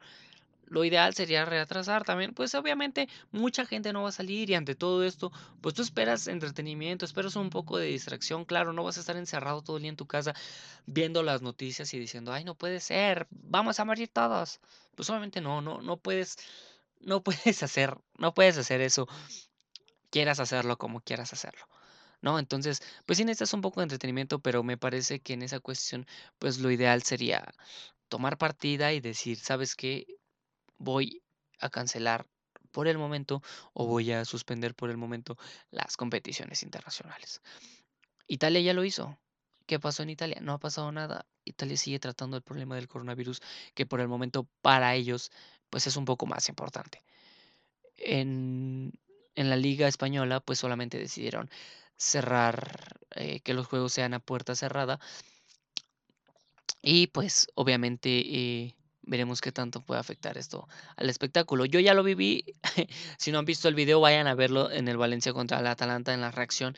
lo 0.67 0.85
ideal 0.85 1.15
sería 1.15 1.45
retrasar 1.45 2.05
también. 2.05 2.35
Pues 2.35 2.55
obviamente 2.55 3.09
mucha 3.31 3.65
gente 3.67 3.93
no 3.93 4.03
va 4.03 4.09
a 4.11 4.13
salir 4.13 4.51
y 4.51 4.55
ante 4.55 4.75
todo 4.75 5.05
esto, 5.05 5.33
pues 5.61 5.75
tú 5.75 5.83
esperas 5.83 6.27
entretenimiento, 6.27 7.05
esperas 7.05 7.37
un 7.37 7.51
poco 7.51 7.79
de 7.79 7.87
distracción. 7.87 8.45
Claro, 8.45 8.73
no 8.73 8.85
vas 8.85 8.97
a 8.97 9.01
estar 9.01 9.17
encerrado 9.17 9.63
todo 9.63 9.77
el 9.77 9.83
día 9.83 9.91
en 9.91 9.97
tu 9.97 10.07
casa 10.07 10.35
viendo 10.87 11.23
las 11.23 11.43
noticias 11.43 11.93
y 11.95 11.99
diciendo, 11.99 12.33
ay, 12.33 12.45
no 12.45 12.55
puede 12.55 12.81
ser, 12.81 13.27
vamos 13.31 13.81
a 13.81 13.85
morir 13.85 14.09
todos. 14.09 14.61
Pues 14.95 15.09
obviamente 15.11 15.41
no, 15.41 15.61
no, 15.61 15.81
no 15.81 15.97
puedes, 15.99 16.37
no 17.01 17.23
puedes 17.25 17.63
hacer, 17.63 17.97
no 18.19 18.35
puedes 18.35 18.59
hacer 18.59 18.81
eso. 18.81 19.09
Quieras 20.11 20.41
hacerlo 20.41 20.79
como 20.79 21.01
quieras 21.01 21.33
hacerlo. 21.33 21.67
¿No? 22.23 22.39
Entonces, 22.39 22.83
pues 23.05 23.19
sí 23.19 23.25
necesitas 23.25 23.53
un 23.53 23.61
poco 23.61 23.81
de 23.81 23.85
entretenimiento, 23.85 24.41
pero 24.41 24.63
me 24.63 24.79
parece 24.79 25.21
que 25.21 25.35
en 25.35 25.43
esa 25.43 25.61
cuestión, 25.61 26.07
pues 26.39 26.59
lo 26.59 26.71
ideal 26.71 27.03
sería 27.03 27.55
tomar 28.09 28.39
partida 28.39 28.93
y 28.93 29.01
decir, 29.01 29.39
¿sabes 29.39 29.77
qué? 29.77 30.07
Voy 30.79 31.23
a 31.61 31.71
cancelar 31.71 32.27
por 32.71 32.89
el 32.89 32.99
momento 32.99 33.43
o 33.73 33.87
voy 33.87 34.13
a 34.13 34.25
suspender 34.25 34.75
por 34.75 34.91
el 34.91 34.97
momento 34.97 35.39
las 35.71 35.97
competiciones 35.97 36.63
internacionales. 36.63 37.41
Italia 38.27 38.61
ya 38.61 38.75
lo 38.75 38.85
hizo. 38.85 39.19
¿Qué 39.67 39.81
pasó 39.81 40.03
en 40.03 40.11
Italia? 40.11 40.39
No 40.43 40.53
ha 40.53 40.59
pasado 40.59 40.93
nada. 40.93 41.27
Italia 41.45 41.77
sigue 41.77 41.99
tratando 41.99 42.37
el 42.37 42.43
problema 42.43 42.77
del 42.77 42.89
coronavirus, 42.89 43.41
que 43.75 43.87
por 43.87 44.01
el 44.01 44.09
momento 44.09 44.49
para 44.63 44.95
ellos 44.95 45.31
pues 45.71 45.87
es 45.87 45.97
un 45.97 46.05
poco 46.05 46.27
más 46.27 46.49
importante. 46.49 47.03
En, 47.97 48.93
en 49.35 49.51
la 49.51 49.57
liga 49.57 49.89
española 49.89 50.41
pues 50.41 50.59
solamente 50.59 50.99
decidieron 50.99 51.51
cerrar, 51.97 53.01
eh, 53.15 53.41
que 53.41 53.55
los 53.55 53.67
juegos 53.67 53.93
sean 53.93 54.15
a 54.15 54.21
puerta 54.21 54.55
cerrada. 54.55 55.01
Y 56.83 57.09
pues 57.09 57.49
obviamente 57.55 58.09
eh, 58.11 58.76
veremos 59.07 59.41
qué 59.41 59.53
tanto 59.53 59.81
puede 59.81 60.01
afectar 60.01 60.37
esto 60.37 60.69
al 60.97 61.09
espectáculo. 61.09 61.65
Yo 61.65 61.81
ya 61.81 61.95
lo 61.95 62.03
viví, 62.03 62.45
si 63.19 63.33
no 63.33 63.39
han 63.39 63.45
visto 63.45 63.69
el 63.69 63.75
video 63.75 64.01
vayan 64.01 64.27
a 64.27 64.35
verlo 64.35 64.71
en 64.71 64.89
el 64.89 64.97
Valencia 64.97 65.33
contra 65.33 65.61
el 65.61 65.67
Atalanta 65.67 66.13
en 66.13 66.21
la 66.21 66.31
reacción. 66.31 66.77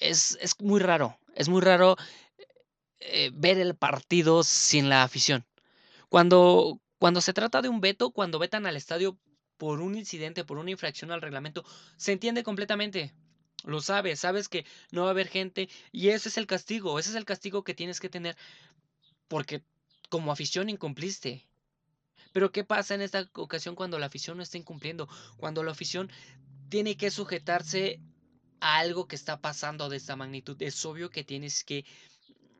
Es, 0.00 0.36
es 0.40 0.60
muy 0.60 0.80
raro, 0.80 1.18
es 1.34 1.48
muy 1.48 1.60
raro 1.60 1.96
eh, 3.00 3.30
ver 3.32 3.58
el 3.58 3.74
partido 3.74 4.42
sin 4.42 4.88
la 4.88 5.02
afición. 5.02 5.46
Cuando, 6.08 6.80
cuando 6.98 7.20
se 7.20 7.32
trata 7.32 7.62
de 7.62 7.68
un 7.68 7.80
veto, 7.80 8.10
cuando 8.10 8.38
vetan 8.38 8.66
al 8.66 8.76
estadio 8.76 9.18
por 9.56 9.80
un 9.80 9.96
incidente, 9.96 10.44
por 10.44 10.58
una 10.58 10.70
infracción 10.70 11.10
al 11.10 11.22
reglamento, 11.22 11.64
se 11.96 12.12
entiende 12.12 12.42
completamente. 12.42 13.12
Lo 13.64 13.80
sabes, 13.80 14.20
sabes 14.20 14.48
que 14.48 14.64
no 14.92 15.02
va 15.02 15.08
a 15.08 15.10
haber 15.10 15.28
gente 15.28 15.68
y 15.90 16.10
ese 16.10 16.28
es 16.28 16.38
el 16.38 16.46
castigo, 16.46 16.98
ese 16.98 17.10
es 17.10 17.16
el 17.16 17.24
castigo 17.24 17.64
que 17.64 17.74
tienes 17.74 17.98
que 17.98 18.08
tener 18.08 18.36
porque 19.26 19.62
como 20.08 20.32
afición 20.32 20.68
incumpliste. 20.68 21.46
Pero 22.32 22.52
¿qué 22.52 22.64
pasa 22.64 22.94
en 22.94 23.02
esta 23.02 23.28
ocasión 23.34 23.74
cuando 23.74 23.98
la 23.98 24.06
afición 24.06 24.36
no 24.36 24.42
está 24.42 24.58
incumpliendo? 24.58 25.08
Cuando 25.36 25.62
la 25.62 25.72
afición 25.72 26.10
tiene 26.68 26.96
que 26.96 27.10
sujetarse 27.10 28.00
a 28.60 28.78
algo 28.78 29.06
que 29.06 29.16
está 29.16 29.40
pasando 29.40 29.88
de 29.88 29.96
esta 29.96 30.16
magnitud. 30.16 30.60
Es 30.60 30.84
obvio 30.84 31.10
que 31.10 31.24
tienes 31.24 31.64
que 31.64 31.84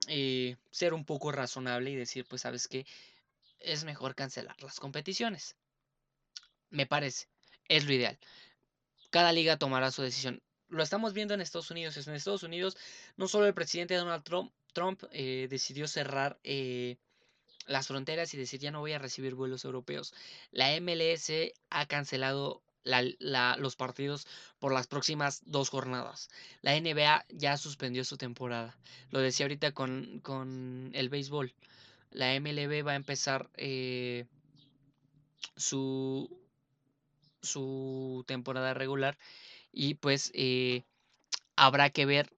eh, 0.06 0.56
ser 0.70 0.94
un 0.94 1.04
poco 1.04 1.32
razonable 1.32 1.90
y 1.90 1.96
decir, 1.96 2.24
pues 2.28 2.42
sabes 2.42 2.68
que 2.68 2.86
es 3.58 3.84
mejor 3.84 4.14
cancelar 4.14 4.60
las 4.62 4.80
competiciones. 4.80 5.56
Me 6.70 6.86
parece, 6.86 7.26
es 7.68 7.84
lo 7.84 7.92
ideal. 7.92 8.18
Cada 9.10 9.32
liga 9.32 9.56
tomará 9.58 9.90
su 9.90 10.02
decisión. 10.02 10.42
Lo 10.68 10.82
estamos 10.82 11.14
viendo 11.14 11.34
en 11.34 11.40
Estados 11.40 11.70
Unidos. 11.70 11.96
En 12.06 12.14
Estados 12.14 12.42
Unidos, 12.42 12.76
no 13.16 13.26
solo 13.26 13.46
el 13.46 13.54
presidente 13.54 13.94
Donald 13.94 14.22
Trump, 14.22 14.52
Trump 14.72 15.02
eh, 15.10 15.48
decidió 15.50 15.88
cerrar 15.88 16.38
eh, 16.44 16.98
las 17.68 17.86
fronteras 17.86 18.34
y 18.34 18.38
decir 18.38 18.60
ya 18.60 18.70
no 18.70 18.80
voy 18.80 18.92
a 18.92 18.98
recibir 18.98 19.34
vuelos 19.34 19.64
europeos. 19.64 20.14
La 20.50 20.78
MLS 20.80 21.30
ha 21.70 21.86
cancelado 21.86 22.62
los 22.84 23.76
partidos 23.76 24.26
por 24.58 24.72
las 24.72 24.86
próximas 24.86 25.42
dos 25.44 25.68
jornadas. 25.68 26.30
La 26.62 26.78
NBA 26.78 27.26
ya 27.28 27.56
suspendió 27.56 28.04
su 28.04 28.16
temporada. 28.16 28.76
Lo 29.10 29.20
decía 29.20 29.44
ahorita 29.44 29.72
con, 29.72 30.20
con 30.20 30.90
el 30.94 31.08
béisbol. 31.10 31.54
La 32.10 32.34
MLB 32.40 32.86
va 32.86 32.92
a 32.92 32.96
empezar 32.96 33.50
eh, 33.56 34.24
su, 35.56 36.40
su 37.42 38.24
temporada 38.26 38.72
regular 38.72 39.18
y 39.72 39.94
pues 39.94 40.30
eh, 40.34 40.84
habrá 41.56 41.90
que 41.90 42.06
ver 42.06 42.32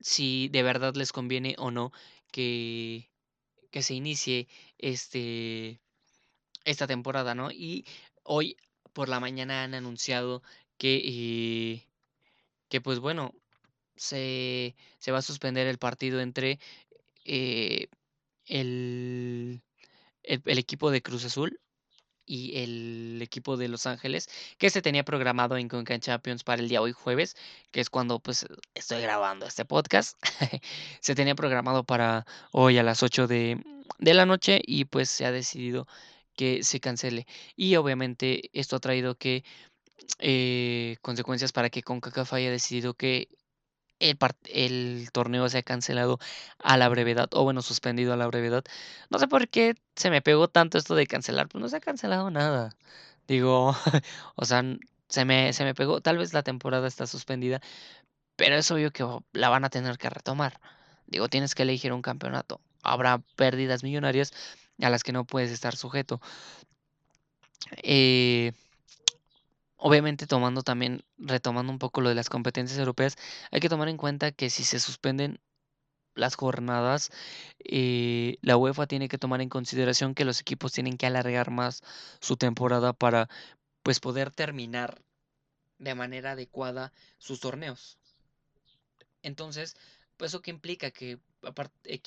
si 0.00 0.48
de 0.48 0.62
verdad 0.62 0.94
les 0.94 1.12
conviene 1.12 1.54
o 1.58 1.70
no 1.70 1.92
que, 2.32 3.09
que 3.70 3.82
se 3.82 3.94
inicie 3.94 4.48
este, 4.78 5.80
esta 6.64 6.86
temporada, 6.86 7.34
¿no? 7.34 7.50
Y 7.50 7.86
hoy 8.22 8.56
por 8.92 9.08
la 9.08 9.20
mañana 9.20 9.64
han 9.64 9.74
anunciado 9.74 10.42
que, 10.78 11.02
eh, 11.04 11.86
que 12.68 12.80
pues 12.80 12.98
bueno, 13.00 13.34
se, 13.96 14.76
se, 14.98 15.12
va 15.12 15.18
a 15.18 15.22
suspender 15.22 15.66
el 15.66 15.78
partido 15.78 16.20
entre 16.20 16.58
eh, 17.24 17.88
el, 18.46 19.62
el, 20.22 20.42
el, 20.44 20.58
equipo 20.58 20.90
de 20.90 21.02
Cruz 21.02 21.24
Azul 21.24 21.60
y 22.26 22.58
el 22.58 23.20
equipo 23.22 23.56
de 23.56 23.68
Los 23.68 23.86
Ángeles, 23.86 24.28
que 24.58 24.70
se 24.70 24.82
tenía 24.82 25.04
programado 25.04 25.56
en 25.56 25.68
Concacaf 25.68 26.00
Champions 26.00 26.44
para 26.44 26.62
el 26.62 26.68
día 26.68 26.80
hoy 26.80 26.92
jueves, 26.92 27.36
que 27.70 27.80
es 27.80 27.90
cuando 27.90 28.20
pues 28.20 28.46
estoy 28.74 29.02
grabando 29.02 29.46
este 29.46 29.64
podcast. 29.64 30.16
se 31.00 31.14
tenía 31.14 31.34
programado 31.34 31.84
para 31.84 32.26
hoy 32.52 32.78
a 32.78 32.82
las 32.82 33.02
8 33.02 33.26
de, 33.26 33.62
de 33.98 34.14
la 34.14 34.26
noche 34.26 34.60
y 34.64 34.84
pues 34.84 35.10
se 35.10 35.26
ha 35.26 35.32
decidido 35.32 35.86
que 36.36 36.62
se 36.62 36.80
cancele. 36.80 37.26
Y 37.56 37.76
obviamente 37.76 38.50
esto 38.52 38.76
ha 38.76 38.80
traído 38.80 39.16
que 39.16 39.44
eh, 40.18 40.96
consecuencias 41.02 41.52
para 41.52 41.70
que 41.70 41.82
CONCACAF 41.82 42.32
haya 42.32 42.50
decidido 42.50 42.94
que 42.94 43.28
el, 44.00 45.08
torneo 45.12 45.48
se 45.48 45.58
ha 45.58 45.62
cancelado 45.62 46.18
a 46.58 46.76
la 46.76 46.88
brevedad, 46.88 47.28
o 47.32 47.44
bueno, 47.44 47.62
suspendido 47.62 48.12
a 48.12 48.16
la 48.16 48.26
brevedad. 48.26 48.64
No 49.10 49.18
sé 49.18 49.28
por 49.28 49.48
qué 49.48 49.76
se 49.96 50.10
me 50.10 50.22
pegó 50.22 50.48
tanto 50.48 50.78
esto 50.78 50.94
de 50.94 51.06
cancelar, 51.06 51.48
pues 51.48 51.62
no 51.62 51.68
se 51.68 51.76
ha 51.76 51.80
cancelado 51.80 52.30
nada. 52.30 52.76
Digo, 53.28 53.74
o 54.36 54.44
sea, 54.44 54.64
se 55.08 55.24
me, 55.24 55.52
se 55.52 55.64
me 55.64 55.74
pegó, 55.74 56.00
tal 56.00 56.18
vez 56.18 56.32
la 56.34 56.42
temporada 56.42 56.88
está 56.88 57.06
suspendida, 57.06 57.60
pero 58.36 58.56
es 58.56 58.70
obvio 58.70 58.92
que 58.92 59.06
la 59.32 59.48
van 59.50 59.64
a 59.64 59.70
tener 59.70 59.98
que 59.98 60.10
retomar. 60.10 60.60
Digo, 61.06 61.28
tienes 61.28 61.54
que 61.54 61.64
elegir 61.64 61.92
un 61.92 62.02
campeonato. 62.02 62.60
Habrá 62.82 63.18
pérdidas 63.36 63.82
millonarias, 63.84 64.32
a 64.80 64.90
las 64.90 65.02
que 65.04 65.12
no 65.12 65.24
puedes 65.24 65.50
estar 65.50 65.76
sujeto. 65.76 66.20
Eh, 67.82 68.52
obviamente 69.80 70.26
tomando 70.26 70.62
también, 70.62 71.04
retomando 71.18 71.72
un 71.72 71.78
poco 71.78 72.00
lo 72.00 72.08
de 72.10 72.14
las 72.14 72.28
competencias 72.28 72.78
europeas, 72.78 73.16
hay 73.50 73.60
que 73.60 73.68
tomar 73.68 73.88
en 73.88 73.96
cuenta 73.96 74.32
que 74.32 74.50
si 74.50 74.64
se 74.64 74.80
suspenden 74.80 75.40
las 76.14 76.36
jornadas, 76.36 77.10
eh, 77.60 78.38
la 78.42 78.56
UEFA 78.56 78.86
tiene 78.86 79.08
que 79.08 79.18
tomar 79.18 79.40
en 79.40 79.48
consideración 79.48 80.14
que 80.14 80.24
los 80.24 80.40
equipos 80.40 80.72
tienen 80.72 80.96
que 80.98 81.06
alargar 81.06 81.50
más 81.50 81.82
su 82.20 82.36
temporada 82.36 82.92
para 82.92 83.28
pues 83.82 84.00
poder 84.00 84.30
terminar 84.30 85.02
de 85.78 85.94
manera 85.94 86.32
adecuada 86.32 86.92
sus 87.18 87.40
torneos. 87.40 87.98
Entonces, 89.22 89.76
pues 90.16 90.30
eso 90.32 90.42
que 90.42 90.50
implica 90.50 90.90
que 90.90 91.18
aparte, 91.42 92.02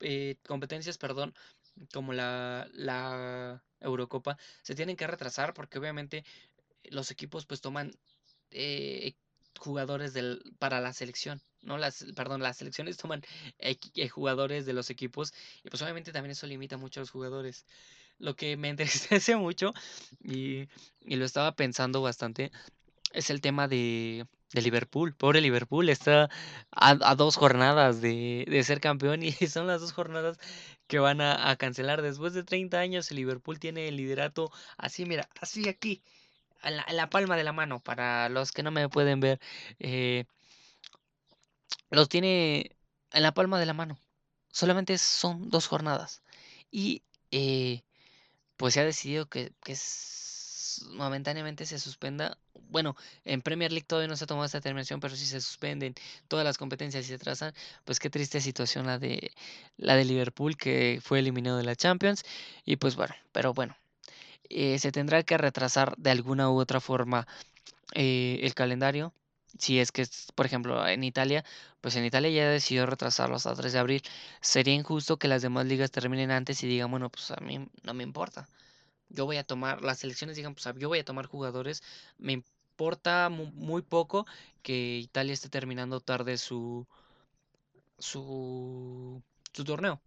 eh, 0.00 0.36
competencias, 0.46 0.98
perdón, 0.98 1.34
como 1.92 2.12
la, 2.12 2.68
la 2.72 3.62
Eurocopa, 3.80 4.38
se 4.62 4.74
tienen 4.74 4.96
que 4.96 5.06
retrasar 5.06 5.54
porque 5.54 5.78
obviamente 5.78 6.24
los 6.90 7.10
equipos 7.10 7.46
pues 7.46 7.60
toman 7.60 7.92
eh, 8.50 9.14
jugadores 9.58 10.14
del, 10.14 10.42
para 10.58 10.80
la 10.80 10.92
selección, 10.92 11.40
¿no? 11.62 11.78
Las, 11.78 12.06
perdón, 12.14 12.42
las 12.42 12.56
selecciones 12.56 12.96
toman 12.96 13.22
eh, 13.58 14.08
jugadores 14.08 14.66
de 14.66 14.72
los 14.72 14.90
equipos 14.90 15.32
y 15.64 15.68
pues 15.68 15.82
obviamente 15.82 16.12
también 16.12 16.32
eso 16.32 16.46
limita 16.46 16.76
mucho 16.76 17.00
a 17.00 17.02
los 17.02 17.10
jugadores. 17.10 17.64
Lo 18.18 18.34
que 18.36 18.56
me 18.56 18.68
entristece 18.70 19.36
mucho 19.36 19.72
y, 20.22 20.68
y 21.00 21.16
lo 21.16 21.24
estaba 21.24 21.52
pensando 21.52 22.02
bastante 22.02 22.50
es 23.12 23.30
el 23.30 23.40
tema 23.40 23.68
de, 23.68 24.26
de 24.52 24.62
Liverpool. 24.62 25.14
Pobre 25.14 25.40
Liverpool, 25.40 25.88
está 25.88 26.28
a, 26.70 27.14
dos 27.14 27.36
jornadas 27.36 28.00
de, 28.00 28.44
de, 28.48 28.62
ser 28.64 28.80
campeón 28.80 29.22
y 29.22 29.32
son 29.48 29.66
las 29.66 29.80
dos 29.80 29.92
jornadas 29.92 30.38
que 30.86 30.98
van 30.98 31.20
a, 31.20 31.50
a, 31.50 31.56
cancelar. 31.56 32.02
Después 32.02 32.34
de 32.34 32.44
30 32.44 32.78
años, 32.78 33.10
el 33.10 33.18
Liverpool 33.18 33.58
tiene 33.58 33.88
el 33.88 33.96
liderato 33.96 34.50
así, 34.76 35.04
mira, 35.04 35.28
así 35.40 35.68
aquí, 35.68 36.02
en 36.62 36.76
la, 36.76 36.86
la 36.90 37.10
palma 37.10 37.36
de 37.36 37.44
la 37.44 37.52
mano, 37.52 37.80
para 37.80 38.28
los 38.28 38.52
que 38.52 38.62
no 38.62 38.70
me 38.70 38.88
pueden 38.88 39.20
ver. 39.20 39.40
Eh, 39.78 40.24
los 41.90 42.08
tiene 42.08 42.76
en 43.12 43.22
la 43.22 43.32
palma 43.32 43.58
de 43.58 43.66
la 43.66 43.74
mano. 43.74 43.98
Solamente 44.52 44.98
son 44.98 45.50
dos 45.50 45.66
jornadas. 45.66 46.22
Y 46.70 47.02
eh, 47.30 47.82
pues 48.56 48.74
se 48.74 48.80
ha 48.80 48.84
decidido 48.84 49.26
que, 49.26 49.52
que 49.64 49.76
momentáneamente 50.90 51.66
se 51.66 51.78
suspenda 51.78 52.38
bueno, 52.70 52.96
en 53.24 53.42
Premier 53.42 53.72
League 53.72 53.86
todavía 53.86 54.08
no 54.08 54.16
se 54.16 54.24
ha 54.24 54.26
tomado 54.26 54.46
esta 54.46 54.58
determinación, 54.58 55.00
pero 55.00 55.16
si 55.16 55.26
se 55.26 55.40
suspenden 55.40 55.94
todas 56.28 56.44
las 56.44 56.58
competencias 56.58 57.04
y 57.04 57.08
se 57.08 57.18
trazan, 57.18 57.54
pues 57.84 57.98
qué 57.98 58.10
triste 58.10 58.40
situación 58.40 58.86
la 58.86 58.98
de 58.98 59.32
la 59.76 59.96
de 59.96 60.04
Liverpool 60.04 60.56
que 60.56 61.00
fue 61.02 61.18
eliminado 61.20 61.58
de 61.58 61.64
la 61.64 61.76
Champions 61.76 62.24
y 62.64 62.76
pues 62.76 62.96
bueno, 62.96 63.14
pero 63.32 63.54
bueno, 63.54 63.76
eh, 64.50 64.78
se 64.78 64.92
tendrá 64.92 65.22
que 65.22 65.38
retrasar 65.38 65.96
de 65.96 66.10
alguna 66.10 66.50
u 66.50 66.58
otra 66.58 66.80
forma 66.80 67.26
eh, 67.94 68.40
el 68.42 68.54
calendario. 68.54 69.14
Si 69.58 69.80
es 69.80 69.92
que, 69.92 70.06
por 70.34 70.46
ejemplo, 70.46 70.86
en 70.86 71.04
Italia, 71.04 71.44
pues 71.80 71.96
en 71.96 72.04
Italia 72.04 72.30
ya 72.30 72.48
decidió 72.50 72.86
retrasarlo 72.86 73.36
hasta 73.36 73.54
3 73.54 73.72
de 73.72 73.78
abril. 73.80 74.02
Sería 74.40 74.74
injusto 74.74 75.18
que 75.18 75.28
las 75.28 75.42
demás 75.42 75.66
ligas 75.66 75.90
terminen 75.90 76.30
antes 76.30 76.62
y 76.62 76.68
digan, 76.68 76.90
bueno, 76.90 77.10
pues 77.10 77.30
a 77.30 77.36
mí 77.40 77.66
no 77.82 77.94
me 77.94 78.04
importa 78.04 78.48
yo 79.08 79.26
voy 79.26 79.36
a 79.36 79.44
tomar, 79.44 79.82
las 79.82 79.98
selecciones 79.98 80.36
digan, 80.36 80.54
pues 80.54 80.68
yo 80.76 80.88
voy 80.88 80.98
a 81.00 81.04
tomar 81.04 81.26
jugadores, 81.26 81.82
me 82.18 82.32
importa 82.32 83.28
muy, 83.30 83.82
poco 83.82 84.26
que 84.62 84.98
Italia 84.98 85.32
esté 85.32 85.48
terminando 85.48 86.00
tarde 86.00 86.38
su, 86.38 86.86
su, 87.98 89.22
su 89.52 89.64
torneo. 89.64 90.00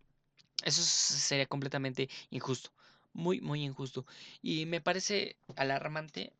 Eso 0.63 0.81
sería 0.83 1.47
completamente 1.47 2.09
injusto. 2.29 2.71
Muy, 3.13 3.41
muy 3.41 3.63
injusto. 3.63 4.05
Y 4.41 4.65
me 4.65 4.81
parece 4.81 5.35
alarmante. 5.55 6.33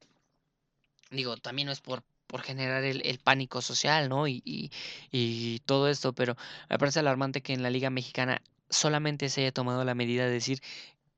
Digo, 1.11 1.37
también 1.37 1.67
no 1.67 1.71
es 1.71 1.81
por, 1.81 2.03
por 2.27 2.41
generar 2.41 2.83
el, 2.83 3.19
pánico 3.19 3.61
social, 3.61 4.07
¿no? 4.09 4.27
Y, 4.27 4.41
y, 4.45 4.71
y 5.11 5.59
todo 5.65 5.89
esto, 5.89 6.13
pero 6.13 6.37
me 6.69 6.77
parece 6.77 6.99
alarmante 6.99 7.41
que 7.41 7.53
en 7.53 7.63
la 7.63 7.69
Liga 7.69 7.89
Mexicana 7.89 8.41
solamente 8.69 9.29
se 9.29 9.41
haya 9.41 9.51
tomado 9.51 9.83
la 9.83 9.95
medida 9.95 10.25
de 10.25 10.31
decir 10.31 10.61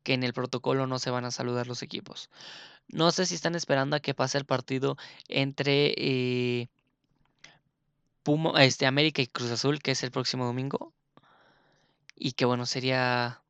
que 0.04 0.14
en 0.14 0.24
el 0.24 0.34
protocolo 0.34 0.88
no 0.88 1.00
se 1.00 1.12
van 1.12 1.26
a 1.26 1.32
saludar 1.32 1.68
los 1.68 1.84
equipos. 1.84 2.30
No 2.88 3.12
sé 3.12 3.26
si 3.26 3.36
están 3.36 3.56
esperando 3.56 3.96
a 3.96 4.00
que 4.02 4.14
pase 4.14 4.38
el 4.38 4.46
partido 4.46 4.98
entre 5.30 5.94
eh, 5.98 6.70
Puma, 8.24 8.64
este, 8.64 8.86
América 8.86 9.22
y 9.22 9.28
Cruz 9.28 9.52
Azul, 9.52 9.82
que 9.82 9.92
es 9.92 10.04
el 10.04 10.12
próximo 10.12 10.46
domingo. 10.46 10.94
Y 12.16 12.34
que 12.34 12.46
bueno, 12.46 12.66
sería 12.66 13.43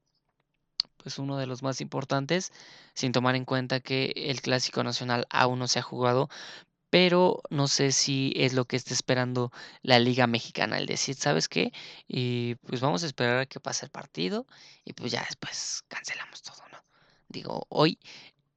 pues 1.03 1.19
uno 1.19 1.37
de 1.37 1.47
los 1.47 1.61
más 1.63 1.81
importantes, 1.81 2.51
sin 2.93 3.11
tomar 3.11 3.35
en 3.35 3.45
cuenta 3.45 3.81
que 3.81 4.13
el 4.15 4.41
Clásico 4.41 4.83
Nacional 4.83 5.27
aún 5.29 5.59
no 5.59 5.67
se 5.67 5.79
ha 5.79 5.81
jugado, 5.83 6.29
pero 6.89 7.41
no 7.49 7.67
sé 7.67 7.91
si 7.91 8.33
es 8.37 8.53
lo 8.53 8.65
que 8.65 8.77
está 8.77 8.93
esperando 8.93 9.51
la 9.81 9.99
Liga 9.99 10.27
Mexicana, 10.27 10.77
el 10.77 10.85
decir, 10.85 11.15
¿sabes 11.15 11.49
qué? 11.49 11.73
Y 12.07 12.55
pues 12.67 12.81
vamos 12.81 13.03
a 13.03 13.07
esperar 13.07 13.39
a 13.39 13.45
que 13.47 13.59
pase 13.59 13.85
el 13.85 13.91
partido 13.91 14.47
y 14.85 14.93
pues 14.93 15.11
ya 15.11 15.23
después 15.25 15.83
cancelamos 15.89 16.41
todo, 16.41 16.61
¿no? 16.71 16.79
Digo, 17.27 17.65
hoy 17.69 17.99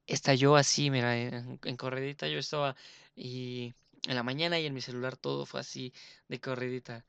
estalló 0.07 0.55
así, 0.55 0.89
mira, 0.91 1.17
en, 1.17 1.59
en 1.63 1.77
corredita 1.77 2.27
yo 2.27 2.39
estaba 2.39 2.75
y 3.15 3.73
en 4.07 4.15
la 4.15 4.23
mañana 4.23 4.59
y 4.59 4.65
en 4.65 4.73
mi 4.73 4.81
celular 4.81 5.17
todo 5.17 5.45
fue 5.45 5.59
así 5.59 5.93
de 6.29 6.39
corredita. 6.39 7.05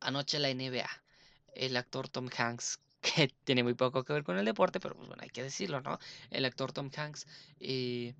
Anoche 0.00 0.38
la 0.38 0.50
NBA, 0.50 0.88
el 1.54 1.76
actor 1.76 2.08
Tom 2.08 2.28
Hanks 2.36 2.80
que 3.00 3.28
tiene 3.44 3.62
muy 3.62 3.74
poco 3.74 4.04
que 4.04 4.12
ver 4.12 4.24
con 4.24 4.38
el 4.38 4.44
deporte, 4.44 4.80
pero 4.80 4.94
pues 4.94 5.08
bueno, 5.08 5.22
hay 5.22 5.30
que 5.30 5.42
decirlo, 5.42 5.80
¿no? 5.80 5.98
El 6.30 6.44
actor 6.44 6.72
Tom 6.72 6.90
Hanks 6.94 7.26
eh, 7.60 8.14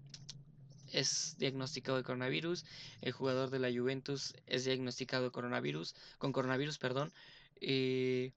es 0.92 1.36
diagnosticado 1.38 1.98
de 1.98 2.04
coronavirus, 2.04 2.64
el 3.02 3.12
jugador 3.12 3.50
de 3.50 3.58
la 3.58 3.70
Juventus 3.70 4.34
es 4.46 4.64
diagnosticado 4.64 5.24
de 5.24 5.30
coronavirus, 5.30 5.94
con 6.18 6.32
coronavirus, 6.32 6.78
perdón. 6.78 7.12
Eh, 7.60 8.32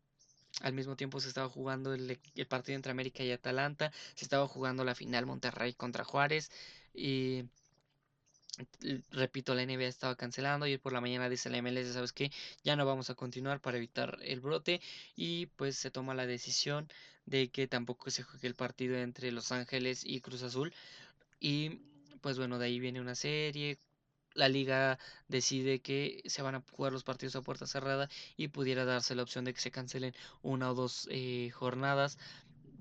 al 0.62 0.74
mismo 0.74 0.96
tiempo 0.96 1.20
se 1.20 1.30
estaba 1.30 1.50
jugando 1.50 1.94
el, 1.94 2.20
el, 2.36 2.48
partido 2.48 2.76
entre 2.76 2.92
América 2.92 3.24
y 3.24 3.32
Atalanta, 3.32 3.92
se 4.14 4.26
estaba 4.26 4.48
jugando 4.48 4.84
la 4.84 4.94
final 4.94 5.26
Monterrey 5.26 5.74
contra 5.74 6.04
Juárez. 6.04 6.52
Y 6.94 7.46
repito, 9.12 9.56
la 9.56 9.64
NBA 9.64 9.88
estaba 9.88 10.16
cancelando 10.16 10.68
y 10.68 10.78
por 10.78 10.94
la 10.94 11.02
mañana 11.02 11.30
dice 11.30 11.50
la 11.50 11.58
MLS, 11.62 11.94
¿sabes 11.94 12.14
qué? 12.14 12.32
Ya 12.64 12.76
no 12.76 12.86
vamos 12.86 13.10
a 13.10 13.16
continuar 13.16 13.62
para 13.62 13.78
evitar 13.78 14.18
el 14.22 14.42
brote 14.42 14.82
y 15.16 15.48
pues 15.48 15.78
se 15.78 15.92
toma 15.92 16.14
la 16.14 16.26
decisión 16.28 16.88
de 17.26 17.50
que 17.50 17.68
tampoco 17.68 18.12
se 18.12 18.24
juegue 18.24 18.48
el 18.48 18.56
partido 18.56 18.98
entre 18.98 19.32
Los 19.32 19.52
Ángeles 19.52 20.04
y 20.06 20.22
Cruz 20.22 20.44
Azul 20.44 20.74
y 21.40 21.82
pues 22.22 22.38
bueno, 22.38 22.60
de 22.60 22.68
ahí 22.68 22.80
viene 22.80 23.02
una 23.02 23.16
serie. 23.16 23.80
La 24.34 24.50
liga 24.50 24.98
decide 25.28 25.80
que 25.82 26.22
se 26.26 26.42
van 26.42 26.56
a 26.56 26.64
jugar 26.72 26.92
los 26.94 27.04
partidos 27.04 27.36
a 27.36 27.42
puerta 27.44 27.68
cerrada 27.68 28.10
y 28.38 28.48
pudiera 28.48 28.86
darse 28.86 29.16
la 29.16 29.24
opción 29.24 29.46
de 29.46 29.54
que 29.54 29.62
se 29.62 29.72
cancelen 29.72 30.16
una 30.42 30.72
o 30.72 30.74
dos 30.74 31.08
eh, 31.12 31.52
jornadas 31.52 32.18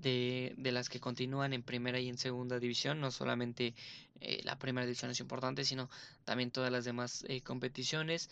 de, 0.03 0.53
de, 0.57 0.71
las 0.71 0.89
que 0.89 0.99
continúan 0.99 1.53
en 1.53 1.63
primera 1.63 1.99
y 1.99 2.09
en 2.09 2.17
segunda 2.17 2.59
división. 2.59 2.99
No 3.01 3.09
solamente 3.11 3.73
eh, 4.19 4.41
la 4.43 4.57
primera 4.59 4.85
división 4.85 5.11
es 5.11 5.19
importante, 5.19 5.65
sino 5.65 5.89
también 6.25 6.51
todas 6.51 6.71
las 6.71 6.85
demás 6.85 7.25
eh, 7.27 7.41
competiciones. 7.41 8.29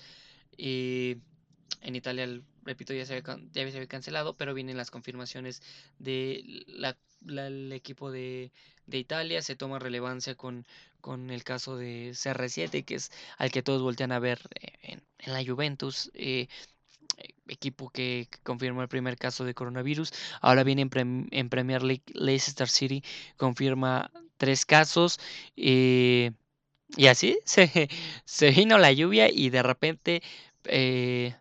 en 0.57 1.95
Italia, 1.95 2.27
repito, 2.63 2.93
ya 2.93 3.05
se, 3.05 3.15
había, 3.15 3.37
ya 3.51 3.71
se 3.71 3.77
había 3.77 3.87
cancelado, 3.87 4.35
pero 4.37 4.53
vienen 4.53 4.77
las 4.77 4.91
confirmaciones 4.91 5.61
del 5.99 6.95
de 7.21 7.75
equipo 7.75 8.11
de, 8.11 8.51
de, 8.85 8.97
Italia. 8.97 9.41
Se 9.41 9.55
toma 9.55 9.79
relevancia 9.79 10.35
con, 10.35 10.65
con 11.01 11.29
el 11.31 11.43
caso 11.43 11.77
de 11.77 12.11
CR7, 12.11 12.85
que 12.85 12.95
es 12.95 13.11
al 13.37 13.51
que 13.51 13.63
todos 13.63 13.81
voltean 13.81 14.11
a 14.11 14.19
ver 14.19 14.39
eh, 14.61 14.73
en, 14.83 15.03
en 15.19 15.33
la 15.33 15.43
Juventus. 15.43 16.11
Equipo 17.47 17.89
que, 17.89 18.27
confirmó 18.43 18.81
el 18.81 18.87
primer 18.87 19.17
caso 19.17 19.45
de 19.45 19.53
coronavirus. 19.53 20.13
Ahora 20.41 20.63
viene 20.63 20.81
en, 20.83 21.49
Premier 21.49 21.83
League, 21.83 22.03
Leicester 22.13 22.69
City 22.69 23.03
confirma 23.37 24.11
tres 24.37 24.65
casos. 24.65 25.19
Eh, 25.55 26.31
y 26.97 27.07
así 27.07 27.39
se, 27.45 27.89
se, 28.25 28.51
vino 28.51 28.77
la 28.77 28.91
lluvia 28.91 29.29
y 29.31 29.49
de 29.49 29.63
repente 29.63 30.21
eh, 30.65 31.35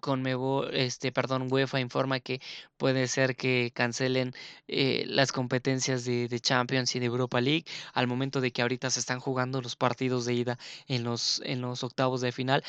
Conmebol, 0.00 0.74
este, 0.74 1.10
perdón, 1.12 1.52
UEFA 1.52 1.80
informa 1.80 2.20
que 2.20 2.40
puede 2.76 3.08
ser 3.08 3.36
que 3.36 3.72
cancelen 3.74 4.32
eh, 4.68 5.04
las 5.08 5.32
competencias 5.32 6.04
de, 6.04 6.28
de, 6.28 6.40
Champions 6.40 6.94
y 6.94 7.00
de 7.00 7.06
Europa 7.06 7.40
League 7.40 7.64
al 7.94 8.06
momento 8.06 8.40
de 8.40 8.52
que 8.52 8.62
ahorita 8.62 8.90
se 8.90 9.00
están 9.00 9.20
jugando 9.20 9.60
los 9.60 9.76
partidos 9.76 10.24
de 10.24 10.34
ida 10.34 10.58
en 10.86 11.02
los, 11.04 11.42
en 11.44 11.60
los 11.60 11.82
octavos 11.82 12.20
de 12.20 12.32
final. 12.32 12.62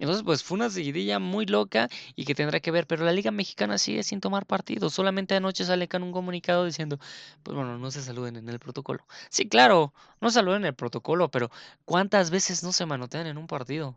Entonces, 0.00 0.24
pues 0.24 0.42
fue 0.42 0.56
una 0.56 0.70
seguidilla 0.70 1.18
muy 1.20 1.46
loca 1.46 1.88
y 2.16 2.24
que 2.24 2.34
tendrá 2.34 2.58
que 2.60 2.72
ver, 2.72 2.86
pero 2.86 3.04
la 3.04 3.12
Liga 3.12 3.30
Mexicana 3.30 3.78
sigue 3.78 4.02
sin 4.02 4.20
tomar 4.20 4.46
partido. 4.46 4.90
Solamente 4.90 5.34
anoche 5.36 5.64
sale 5.64 5.88
con 5.88 6.02
un 6.02 6.10
comunicado 6.12 6.64
diciendo, 6.64 6.98
pues 7.44 7.54
bueno, 7.56 7.78
no 7.78 7.90
se 7.92 8.02
saluden 8.02 8.36
en 8.36 8.48
el 8.48 8.58
protocolo. 8.58 9.06
Sí, 9.28 9.48
claro, 9.48 9.94
no 10.20 10.30
saluden 10.30 10.62
en 10.62 10.68
el 10.68 10.74
protocolo, 10.74 11.30
pero 11.30 11.50
¿cuántas 11.84 12.30
veces 12.30 12.62
no 12.64 12.72
se 12.72 12.86
manotean 12.86 13.26
en 13.28 13.38
un 13.38 13.46
partido? 13.46 13.96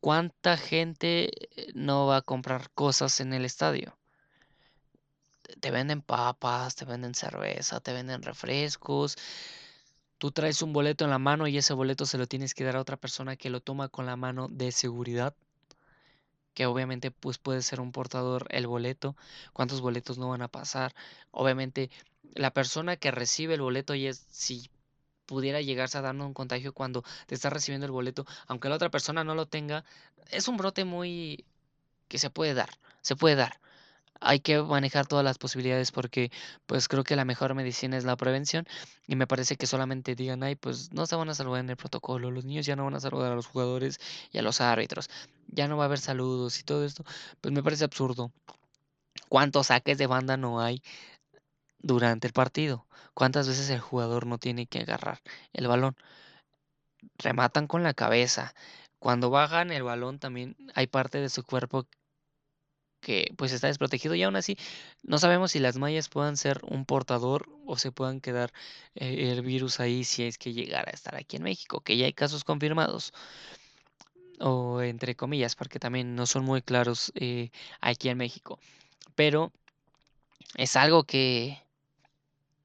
¿Cuánta 0.00 0.56
gente 0.56 1.30
eh, 1.56 1.72
no 1.74 2.06
va 2.06 2.16
a 2.18 2.22
comprar 2.22 2.70
cosas 2.72 3.20
en 3.20 3.32
el 3.32 3.44
estadio? 3.44 3.96
Te 5.60 5.70
venden 5.70 6.02
papas, 6.02 6.74
te 6.74 6.84
venden 6.84 7.14
cerveza, 7.14 7.80
te 7.80 7.92
venden 7.92 8.22
refrescos. 8.22 9.16
Tú 10.20 10.32
traes 10.32 10.60
un 10.60 10.74
boleto 10.74 11.04
en 11.04 11.10
la 11.10 11.18
mano 11.18 11.46
y 11.46 11.56
ese 11.56 11.72
boleto 11.72 12.04
se 12.04 12.18
lo 12.18 12.26
tienes 12.26 12.52
que 12.52 12.62
dar 12.62 12.76
a 12.76 12.80
otra 12.82 12.98
persona 12.98 13.36
que 13.36 13.48
lo 13.48 13.62
toma 13.62 13.88
con 13.88 14.04
la 14.04 14.16
mano 14.16 14.48
de 14.50 14.70
seguridad. 14.70 15.34
Que 16.52 16.66
obviamente 16.66 17.10
pues 17.10 17.38
puede 17.38 17.62
ser 17.62 17.80
un 17.80 17.90
portador 17.90 18.46
el 18.50 18.66
boleto. 18.66 19.16
¿Cuántos 19.54 19.80
boletos 19.80 20.18
no 20.18 20.28
van 20.28 20.42
a 20.42 20.48
pasar? 20.48 20.94
Obviamente 21.30 21.90
la 22.34 22.52
persona 22.52 22.96
que 22.96 23.10
recibe 23.10 23.54
el 23.54 23.62
boleto 23.62 23.94
y 23.94 24.08
es 24.08 24.26
si 24.30 24.70
pudiera 25.24 25.62
llegarse 25.62 25.96
a 25.96 26.02
darnos 26.02 26.26
un 26.26 26.34
contagio 26.34 26.74
cuando 26.74 27.02
te 27.26 27.34
está 27.34 27.48
recibiendo 27.48 27.86
el 27.86 27.92
boleto, 27.92 28.26
aunque 28.46 28.68
la 28.68 28.74
otra 28.74 28.90
persona 28.90 29.24
no 29.24 29.34
lo 29.34 29.46
tenga, 29.46 29.86
es 30.30 30.48
un 30.48 30.58
brote 30.58 30.84
muy 30.84 31.46
que 32.08 32.18
se 32.18 32.28
puede 32.28 32.52
dar, 32.52 32.68
se 33.00 33.16
puede 33.16 33.36
dar. 33.36 33.58
Hay 34.20 34.40
que 34.40 34.62
manejar 34.62 35.06
todas 35.06 35.24
las 35.24 35.38
posibilidades 35.38 35.92
porque 35.92 36.30
pues 36.66 36.88
creo 36.88 37.04
que 37.04 37.16
la 37.16 37.24
mejor 37.24 37.54
medicina 37.54 37.96
es 37.96 38.04
la 38.04 38.16
prevención 38.16 38.66
y 39.06 39.16
me 39.16 39.26
parece 39.26 39.56
que 39.56 39.66
solamente 39.66 40.14
digan, 40.14 40.42
ay, 40.42 40.56
pues 40.56 40.92
no 40.92 41.06
se 41.06 41.16
van 41.16 41.28
a 41.30 41.34
saludar 41.34 41.60
en 41.60 41.70
el 41.70 41.76
protocolo, 41.76 42.30
los 42.30 42.44
niños 42.44 42.66
ya 42.66 42.76
no 42.76 42.84
van 42.84 42.94
a 42.94 43.00
saludar 43.00 43.32
a 43.32 43.34
los 43.34 43.46
jugadores 43.46 43.98
y 44.32 44.38
a 44.38 44.42
los 44.42 44.60
árbitros, 44.60 45.08
ya 45.48 45.68
no 45.68 45.76
va 45.76 45.84
a 45.84 45.86
haber 45.86 45.98
saludos 45.98 46.60
y 46.60 46.64
todo 46.64 46.84
esto, 46.84 47.04
pues 47.40 47.52
me 47.52 47.62
parece 47.62 47.84
absurdo. 47.84 48.32
¿Cuántos 49.28 49.68
saques 49.68 49.98
de 49.98 50.06
banda 50.06 50.36
no 50.36 50.60
hay 50.60 50.82
durante 51.82 52.26
el 52.26 52.32
partido. 52.32 52.86
¿Cuántas 53.14 53.48
veces 53.48 53.70
el 53.70 53.80
jugador 53.80 54.26
no 54.26 54.38
tiene 54.38 54.66
que 54.66 54.80
agarrar 54.80 55.20
el 55.52 55.68
balón? 55.68 55.96
Rematan 57.18 57.66
con 57.66 57.82
la 57.82 57.94
cabeza. 57.94 58.54
Cuando 58.98 59.30
bajan 59.30 59.70
el 59.72 59.82
balón 59.82 60.18
también 60.18 60.56
hay 60.74 60.86
parte 60.86 61.18
de 61.18 61.28
su 61.30 61.44
cuerpo 61.44 61.86
que 63.00 63.32
pues 63.36 63.52
está 63.52 63.66
desprotegido 63.66 64.14
y 64.14 64.22
aún 64.22 64.36
así 64.36 64.56
no 65.02 65.18
sabemos 65.18 65.52
si 65.52 65.58
las 65.58 65.76
mallas 65.78 66.08
puedan 66.08 66.36
ser 66.36 66.60
un 66.64 66.84
portador 66.84 67.48
o 67.66 67.76
se 67.76 67.92
puedan 67.92 68.20
quedar 68.20 68.52
eh, 68.94 69.30
el 69.32 69.42
virus 69.42 69.80
ahí 69.80 70.04
si 70.04 70.24
es 70.24 70.38
que 70.38 70.52
llegara 70.52 70.90
a 70.90 70.94
estar 70.94 71.14
aquí 71.16 71.36
en 71.36 71.42
México, 71.42 71.80
que 71.80 71.96
ya 71.96 72.06
hay 72.06 72.12
casos 72.12 72.44
confirmados 72.44 73.12
o 74.40 74.82
entre 74.82 75.14
comillas 75.16 75.56
porque 75.56 75.78
también 75.78 76.14
no 76.14 76.26
son 76.26 76.44
muy 76.44 76.62
claros 76.62 77.12
eh, 77.14 77.50
aquí 77.80 78.08
en 78.08 78.18
México. 78.18 78.58
Pero 79.14 79.52
es 80.56 80.76
algo 80.76 81.04
que 81.04 81.62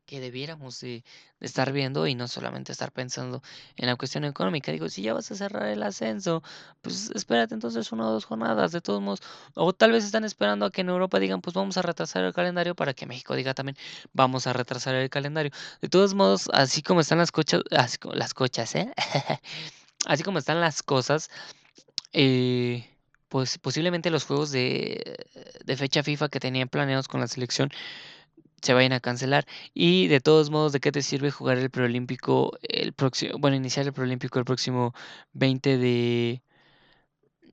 que 0.06 0.20
debiéramos 0.20 0.80
de, 0.82 1.04
estar 1.40 1.72
viendo 1.72 2.08
y 2.08 2.16
no 2.16 2.28
solamente 2.28 2.72
estar 2.72 2.92
pensando 2.92 3.42
en 3.76 3.88
la 3.88 3.96
cuestión 3.96 4.24
económica. 4.26 4.72
Digo, 4.72 4.90
si 4.90 5.02
ya 5.02 5.14
vas 5.14 5.32
a 5.32 5.36
cerrar 5.36 5.68
el 5.68 5.84
ascenso, 5.84 6.44
pues 6.82 7.12
espérate 7.14 7.54
entonces 7.54 7.92
una 7.92 8.08
o 8.08 8.12
dos 8.12 8.26
jornadas, 8.26 8.72
de 8.72 8.82
todos 8.82 9.02
modos. 9.02 9.22
O 9.54 9.74
tal 9.74 9.92
vez 9.92 10.06
están 10.06 10.24
esperando 10.24 10.66
a 10.66 10.72
que 10.72 10.82
en 10.82 10.90
Europa 10.90 11.20
digan, 11.20 11.42
pues 11.42 11.54
vamos 11.54 11.78
a 11.78 11.82
retrasar 11.82 12.24
el 12.24 12.34
calendario 12.34 12.76
para 12.76 12.94
que 12.94 13.06
México 13.06 13.36
diga 13.36 13.54
también, 13.54 13.78
vamos 14.14 14.48
a 14.48 14.54
retrasar 14.54 14.96
el 14.96 15.10
calendario. 15.10 15.52
De 15.82 15.90
todos 15.90 16.14
modos, 16.14 16.50
así 16.54 16.82
como 16.82 17.02
están 17.02 17.18
las 17.18 17.32
cochas, 17.32 17.62
las 17.70 18.34
cochas, 18.34 18.76
¿eh? 18.76 18.92
así 20.06 20.24
como 20.24 20.40
están 20.40 20.62
las 20.62 20.84
cosas, 20.84 21.30
eh, 22.14 22.90
pues 23.30 23.58
posiblemente 23.58 24.10
los 24.10 24.24
juegos 24.26 24.52
de, 24.52 25.18
de 25.66 25.78
fecha 25.78 26.04
FIFA 26.04 26.30
que 26.30 26.40
tenían 26.40 26.70
planeados 26.70 27.08
con 27.08 27.22
la 27.22 27.28
selección 27.28 27.72
se 28.66 28.74
vayan 28.74 28.94
a 28.94 29.00
cancelar. 29.00 29.46
Y 29.74 30.08
de 30.08 30.20
todos 30.22 30.50
modos, 30.50 30.74
¿de 30.74 30.80
qué 30.80 30.92
te 30.92 31.02
sirve 31.02 31.32
jugar 31.32 31.58
el 31.58 31.70
preolímpico 31.70 32.58
el 32.64 32.94
próximo, 32.94 33.38
bueno, 33.40 33.58
iniciar 33.58 33.86
el 33.86 33.94
preolímpico 33.94 34.40
el 34.40 34.46
próximo 34.46 34.94
20 35.34 35.78
de, 35.78 36.42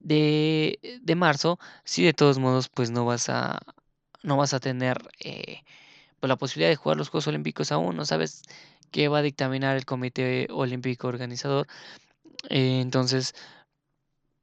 de, 0.01 1.01
de 1.03 1.15
marzo? 1.15 1.59
Si 1.85 2.05
de 2.05 2.13
todos 2.15 2.39
modos, 2.39 2.69
pues 2.69 2.91
no 2.91 3.05
vas 3.05 3.29
a, 3.29 3.61
no 4.23 4.37
vas 4.37 4.55
a 4.55 4.61
tener 4.61 4.99
eh, 5.21 5.63
pues 6.21 6.29
la 6.29 6.37
posibilidad 6.37 6.71
de 6.71 6.77
jugar 6.77 6.99
los 6.99 7.09
Juegos 7.11 7.27
Olímpicos 7.29 7.73
aún, 7.73 7.97
no 7.97 8.05
sabes 8.05 8.43
qué 8.91 9.09
va 9.09 9.19
a 9.19 9.23
dictaminar 9.23 9.77
el 9.77 9.87
Comité 9.87 10.49
Olímpico 10.51 11.09
Organizador. 11.09 11.67
Entonces, 12.51 13.35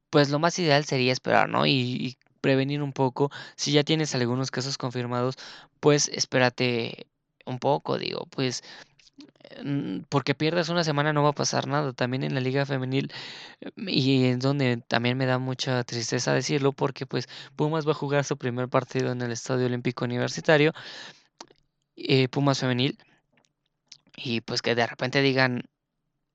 pues 0.10 0.30
lo 0.30 0.40
más 0.40 0.58
ideal 0.60 0.86
sería 0.86 1.14
esperar, 1.14 1.50
¿no? 1.50 1.66
Y, 1.68 2.18
prevenir 2.42 2.82
un 2.84 2.94
poco. 2.94 3.32
Si 3.56 3.72
ya 3.72 3.84
tienes 3.84 4.16
algunos 4.16 4.52
casos 4.52 4.78
confirmados, 4.78 5.36
pues 5.80 6.10
espérate 6.10 7.08
un 7.46 7.60
poco, 7.60 7.98
digo, 7.98 8.28
pues 8.32 8.64
mm, 9.64 10.02
porque 10.10 10.36
pierdas 10.36 10.70
una 10.70 10.84
semana 10.84 11.14
no 11.14 11.24
va 11.24 11.30
a 11.30 11.34
pasar 11.34 11.68
nada. 11.68 11.94
También 11.94 12.24
en 12.24 12.34
la 12.36 12.42
liga 12.42 12.66
femenil 12.66 13.12
y 13.78 14.26
es 14.26 14.40
donde 14.40 14.78
también 14.88 15.18
me 15.18 15.26
da 15.26 15.40
mucha 15.40 15.84
tristeza 15.84 16.34
decirlo 16.34 16.74
porque 16.74 17.06
pues 17.06 17.28
Pumas 17.56 17.88
va 17.88 17.92
a 17.92 17.96
jugar 17.96 18.24
su 18.26 18.38
primer 18.38 18.70
partido 18.70 19.12
en 19.12 19.22
el 19.22 19.32
Estadio 19.32 19.66
Olímpico 19.68 20.06
Universitario, 20.06 20.74
eh, 21.96 22.28
Pumas 22.30 22.60
femenil, 22.60 22.98
y 24.16 24.42
pues 24.42 24.62
que 24.62 24.76
de 24.76 24.88
repente 24.88 25.22
digan 25.22 25.64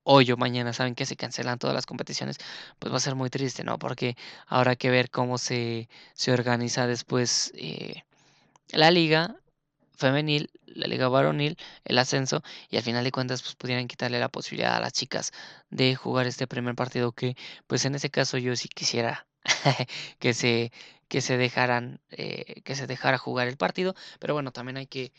hoy 0.04 0.30
o 0.32 0.36
mañana 0.36 0.72
saben 0.72 0.94
que 0.94 1.06
se 1.06 1.16
cancelan 1.16 1.58
todas 1.58 1.74
las 1.74 1.86
competiciones, 1.86 2.38
pues 2.78 2.92
va 2.92 2.98
a 2.98 3.00
ser 3.00 3.14
muy 3.16 3.30
triste, 3.30 3.64
¿no? 3.64 3.78
Porque 3.78 4.16
habrá 4.46 4.76
que 4.76 4.90
ver 4.90 5.10
cómo 5.10 5.38
se, 5.38 5.88
se 6.14 6.32
organiza 6.32 6.86
después 6.86 7.52
eh, 7.56 8.04
la 8.70 8.90
liga 8.90 9.36
femenil, 9.96 10.50
la 10.66 10.86
liga 10.86 11.08
varonil, 11.08 11.56
el 11.84 11.98
ascenso, 11.98 12.42
y 12.68 12.76
al 12.76 12.82
final 12.82 13.04
de 13.04 13.12
cuentas 13.12 13.42
pues 13.42 13.54
pudieran 13.54 13.88
quitarle 13.88 14.18
la 14.20 14.28
posibilidad 14.28 14.76
a 14.76 14.80
las 14.80 14.92
chicas 14.92 15.32
de 15.70 15.94
jugar 15.94 16.26
este 16.26 16.46
primer 16.46 16.74
partido 16.74 17.12
que 17.12 17.36
pues 17.66 17.84
en 17.84 17.94
ese 17.94 18.10
caso 18.10 18.38
yo 18.38 18.56
sí 18.56 18.68
quisiera 18.68 19.26
que 20.18 20.34
se 20.34 20.72
que 21.08 21.20
se 21.20 21.36
dejaran 21.36 22.00
eh, 22.10 22.62
que 22.64 22.74
se 22.74 22.86
dejara 22.86 23.18
jugar 23.18 23.48
el 23.48 23.56
partido, 23.56 23.94
pero 24.18 24.34
bueno, 24.34 24.52
también 24.52 24.76
hay 24.78 24.86
que 24.86 25.12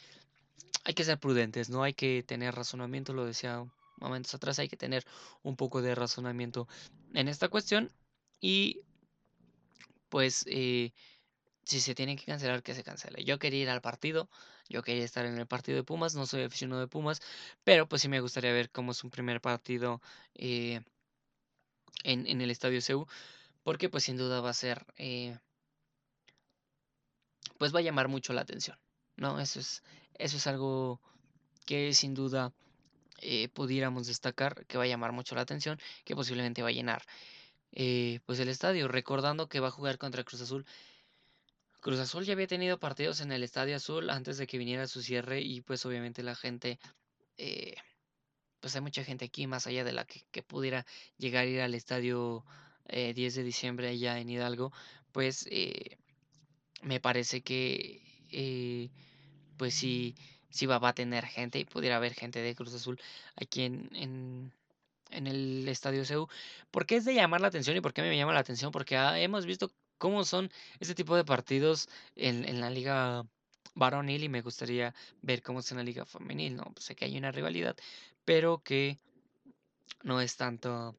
hay 0.83 0.93
que 0.93 1.03
ser 1.03 1.19
prudentes, 1.19 1.69
no 1.69 1.83
hay 1.83 1.93
que 1.93 2.23
tener 2.23 2.53
razonamiento, 2.55 3.13
lo 3.13 3.25
decía 3.25 3.65
momentos 3.97 4.33
atrás, 4.35 4.59
hay 4.59 4.67
que 4.67 4.77
tener 4.77 5.05
un 5.43 5.55
poco 5.55 5.81
de 5.81 5.95
razonamiento 5.95 6.67
en 7.13 7.27
esta 7.27 7.49
cuestión 7.49 7.91
y 8.41 8.81
pues 10.09 10.45
eh, 10.47 10.93
si 11.65 11.79
se 11.81 11.95
tiene 11.95 12.15
que 12.15 12.25
cancelar, 12.25 12.63
que 12.63 12.75
se 12.75 12.83
cancele. 12.83 13.23
Yo 13.23 13.39
quería 13.39 13.63
ir 13.63 13.69
al 13.69 13.81
partido, 13.81 14.29
yo 14.69 14.81
quería 14.83 15.03
estar 15.03 15.25
en 15.25 15.37
el 15.37 15.47
partido 15.47 15.77
de 15.77 15.83
Pumas, 15.83 16.15
no 16.15 16.25
soy 16.25 16.43
aficionado 16.43 16.81
de 16.81 16.87
Pumas, 16.87 17.21
pero 17.63 17.87
pues 17.89 18.01
sí 18.01 18.07
me 18.07 18.21
gustaría 18.21 18.53
ver 18.53 18.69
cómo 18.71 18.91
es 18.91 19.03
un 19.03 19.09
primer 19.09 19.41
partido 19.41 20.01
eh, 20.35 20.81
en, 22.03 22.27
en, 22.27 22.41
el 22.41 22.51
Estadio 22.51 22.81
CEU, 22.81 23.07
porque 23.63 23.89
pues 23.89 24.03
sin 24.03 24.17
duda 24.17 24.41
va 24.41 24.51
a 24.51 24.53
ser, 24.53 24.85
eh, 24.97 25.37
pues 27.57 27.73
va 27.73 27.79
a 27.79 27.83
llamar 27.83 28.07
mucho 28.07 28.33
la 28.33 28.41
atención, 28.41 28.77
¿no? 29.15 29.39
Eso 29.39 29.59
es, 29.59 29.83
eso 30.13 30.37
es 30.37 30.47
algo 30.47 31.01
que 31.65 31.93
sin 31.93 32.13
duda 32.13 32.53
eh, 33.27 33.49
pudiéramos 33.49 34.05
destacar, 34.05 34.67
que 34.67 34.77
va 34.77 34.83
a 34.83 34.87
llamar 34.87 35.11
mucho 35.11 35.33
la 35.33 35.41
atención, 35.41 35.79
que 36.03 36.15
posiblemente 36.15 36.61
va 36.61 36.69
a 36.69 36.71
llenar 36.71 37.03
eh, 37.71 38.19
pues 38.27 38.39
el 38.39 38.49
estadio, 38.49 38.87
recordando 38.87 39.49
que 39.49 39.59
va 39.59 39.69
a 39.69 39.71
jugar 39.71 39.97
contra 39.97 40.23
Cruz 40.23 40.41
Azul. 40.41 40.63
Cruz 41.81 41.99
Azul 41.99 42.23
ya 42.23 42.33
había 42.33 42.45
tenido 42.45 42.79
partidos 42.79 43.21
en 43.21 43.31
el 43.31 43.41
Estadio 43.41 43.75
Azul 43.77 44.11
antes 44.11 44.37
de 44.37 44.45
que 44.45 44.59
viniera 44.59 44.85
su 44.87 45.01
cierre 45.01 45.41
y 45.41 45.61
pues 45.61 45.83
obviamente 45.87 46.21
la 46.21 46.35
gente, 46.35 46.77
eh, 47.37 47.73
pues 48.59 48.75
hay 48.75 48.81
mucha 48.81 49.03
gente 49.03 49.25
aquí 49.25 49.47
más 49.47 49.65
allá 49.65 49.83
de 49.83 49.93
la 49.93 50.05
que, 50.05 50.43
pudiera 50.43 50.85
llegar 51.17 51.45
a 51.45 51.47
ir 51.47 51.61
al 51.61 51.73
estadio 51.73 52.45
10 52.87 53.33
de 53.33 53.43
diciembre 53.43 53.87
allá 53.89 54.19
en 54.19 54.29
Hidalgo, 54.29 54.71
pues 55.11 55.49
me 56.83 56.99
parece 56.99 57.41
que 57.41 58.91
pues 59.57 59.73
sí 59.73 60.15
si 60.55 60.65
va, 60.65 60.79
a 60.81 60.93
tener 60.93 61.25
gente 61.25 61.59
y 61.59 61.65
pudiera 61.65 61.97
haber 61.97 62.13
gente 62.13 62.39
de 62.39 62.55
Cruz 62.55 62.73
Azul 62.73 62.99
aquí 63.35 63.63
en, 63.63 63.89
en, 63.93 65.27
el 65.27 65.67
Estadio 65.67 66.05
CEU. 66.05 66.27
¿Por 66.71 66.85
qué 66.85 66.95
es 66.97 67.05
de 67.05 67.13
llamar 67.13 67.41
la 67.41 67.47
atención 67.47 67.75
y 67.77 67.81
por 67.81 67.93
qué 67.93 68.01
me 68.01 68.17
llama 68.17 68.33
la 68.33 68.39
atención? 68.39 68.71
Porque 68.71 68.95
ah, 68.97 69.19
hemos 69.19 69.45
visto 69.45 69.71
cómo 69.97 70.23
son 70.23 70.51
este 70.79 70.95
tipo 70.95 71.15
de 71.15 71.25
partidos 71.25 71.89
en, 72.15 72.47
en 72.47 72.61
la 72.61 72.69
liga 72.69 73.25
varonil 73.75 74.23
y 74.23 74.29
me 74.29 74.41
gustaría 74.41 74.93
ver 75.21 75.41
cómo 75.41 75.59
es 75.59 75.71
en 75.71 75.77
la 75.77 75.83
liga 75.83 76.05
femenil, 76.05 76.55
¿no? 76.55 76.63
Pues 76.73 76.85
sé 76.85 76.95
que 76.95 77.05
hay 77.05 77.17
una 77.17 77.31
rivalidad, 77.31 77.75
pero 78.23 78.59
que 78.63 78.97
no 80.03 80.21
es 80.21 80.37
tanto 80.37 80.95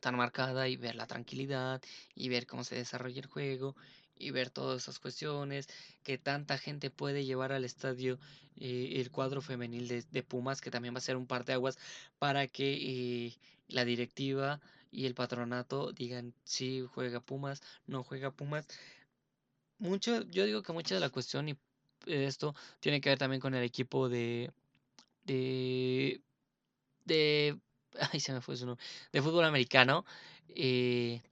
tan 0.00 0.16
marcada 0.16 0.68
y 0.68 0.76
ver 0.76 0.94
la 0.94 1.06
tranquilidad 1.06 1.82
y 2.14 2.28
ver 2.28 2.46
cómo 2.46 2.64
se 2.64 2.76
desarrolla 2.76 3.20
el 3.20 3.26
juego 3.26 3.74
y 4.16 4.30
ver 4.30 4.50
todas 4.50 4.82
esas 4.82 4.98
cuestiones, 4.98 5.68
que 6.02 6.18
tanta 6.18 6.58
gente 6.58 6.90
puede 6.90 7.24
llevar 7.24 7.52
al 7.52 7.64
estadio 7.64 8.18
eh, 8.56 8.94
el 8.96 9.10
cuadro 9.10 9.42
femenil 9.42 9.88
de, 9.88 10.22
Pumas, 10.22 10.60
que 10.60 10.70
también 10.70 10.94
va 10.94 10.98
a 10.98 11.02
ser 11.02 11.16
un 11.16 11.26
par 11.26 11.44
de 11.44 11.54
aguas 11.54 11.78
para 12.18 12.46
que 12.46 13.26
eh, 13.26 13.38
la 13.68 13.84
directiva 13.84 14.60
y 14.90 15.06
el 15.06 15.14
patronato 15.14 15.92
digan 15.92 16.34
si 16.44 16.82
juega 16.82 17.20
Pumas, 17.20 17.62
no 17.86 18.04
juega 18.04 18.30
Pumas. 18.30 18.66
Mucho, 19.78 20.22
yo 20.30 20.44
digo 20.46 20.62
que 20.62 20.72
mucha 20.72 20.94
de 20.94 21.00
la 21.00 21.10
cuestión 21.10 21.48
y 21.48 21.58
esto 22.06 22.54
tiene 22.80 23.00
que 23.00 23.10
ver 23.10 23.18
también 23.18 23.40
con 23.40 23.54
el 23.54 23.64
equipo 23.64 24.08
de 24.08 24.52
de 25.24 26.20
de 27.04 27.58
ay 28.12 28.20
se 28.20 28.32
me 28.32 28.40
fue 28.40 28.56
su 28.56 28.66
nombre 28.66 28.84
de 29.12 29.22
fútbol 29.22 29.44
americano 29.44 30.04
eh, 30.48 31.22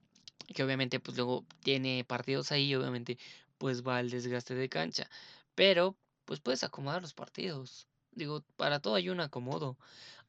que 0.47 0.63
obviamente 0.63 0.99
pues 0.99 1.17
luego 1.17 1.45
tiene 1.61 2.03
partidos 2.03 2.51
ahí, 2.51 2.73
obviamente 2.75 3.17
pues 3.57 3.83
va 3.83 3.99
el 3.99 4.09
desgaste 4.09 4.55
de 4.55 4.69
cancha, 4.69 5.09
pero 5.55 5.95
pues 6.25 6.39
puedes 6.39 6.63
acomodar 6.63 7.01
los 7.01 7.13
partidos. 7.13 7.87
Digo, 8.11 8.43
para 8.57 8.79
todo 8.79 8.95
hay 8.95 9.09
un 9.09 9.19
acomodo. 9.19 9.77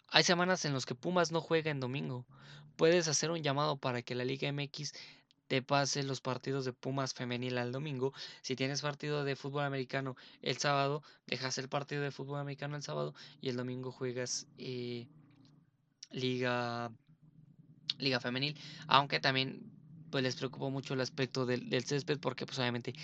Hay 0.08 0.22
semanas 0.22 0.64
en 0.64 0.74
las 0.74 0.86
que 0.86 0.94
Pumas 0.94 1.32
no 1.32 1.40
juega 1.40 1.70
en 1.70 1.80
domingo. 1.80 2.26
Puedes 2.76 3.08
hacer 3.08 3.30
un 3.30 3.42
llamado 3.42 3.76
para 3.76 4.02
que 4.02 4.14
la 4.14 4.24
Liga 4.24 4.50
MX 4.52 4.92
te 5.46 5.62
pase 5.62 6.02
los 6.02 6.20
partidos 6.20 6.64
de 6.64 6.72
Pumas 6.72 7.14
femenil 7.14 7.58
al 7.58 7.72
domingo. 7.72 8.12
Si 8.42 8.56
tienes 8.56 8.82
partido 8.82 9.24
de 9.24 9.36
fútbol 9.36 9.64
americano 9.64 10.16
el 10.40 10.56
sábado, 10.58 11.02
dejas 11.26 11.58
el 11.58 11.68
partido 11.68 12.02
de 12.02 12.10
fútbol 12.10 12.40
americano 12.40 12.76
el 12.76 12.82
sábado 12.82 13.14
y 13.40 13.50
el 13.50 13.56
domingo 13.56 13.92
juegas 13.92 14.46
eh, 14.58 15.06
Liga 16.10 16.90
Liga 17.98 18.20
femenil. 18.20 18.58
Aunque 18.86 19.20
también 19.20 19.73
pues 20.14 20.22
les 20.22 20.36
preocupó 20.36 20.70
mucho 20.70 20.94
el 20.94 21.00
aspecto 21.00 21.44
del, 21.44 21.84
césped 21.84 22.20
porque 22.20 22.46
pues 22.46 22.56
obviamente 22.60 22.94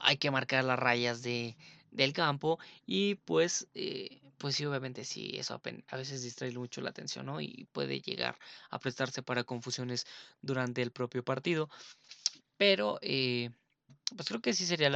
hay 0.00 0.16
que 0.16 0.32
marcar 0.32 0.64
las 0.64 0.76
rayas 0.76 1.22
de, 1.22 1.56
del 1.92 2.12
campo 2.12 2.58
y 2.84 3.14
pues 3.14 3.68
eh, 3.74 4.20
pues 4.36 4.56
sí 4.56 4.66
obviamente 4.66 5.04
sí 5.04 5.36
eso 5.36 5.60
a 5.86 5.96
veces 5.96 6.24
distrae 6.24 6.50
mucho 6.50 6.80
la 6.80 6.90
atención 6.90 7.26
¿no? 7.26 7.40
y 7.40 7.68
puede 7.70 8.00
llegar 8.00 8.36
a 8.70 8.80
prestarse 8.80 9.22
para 9.22 9.44
confusiones 9.44 10.04
durante 10.42 10.82
el 10.82 10.90
propio 10.90 11.24
partido 11.24 11.70
pero 12.56 12.98
eh, 13.02 13.50
pues 14.14 14.28
creo 14.28 14.40
que 14.40 14.52
sí 14.54 14.66
sería 14.66 14.90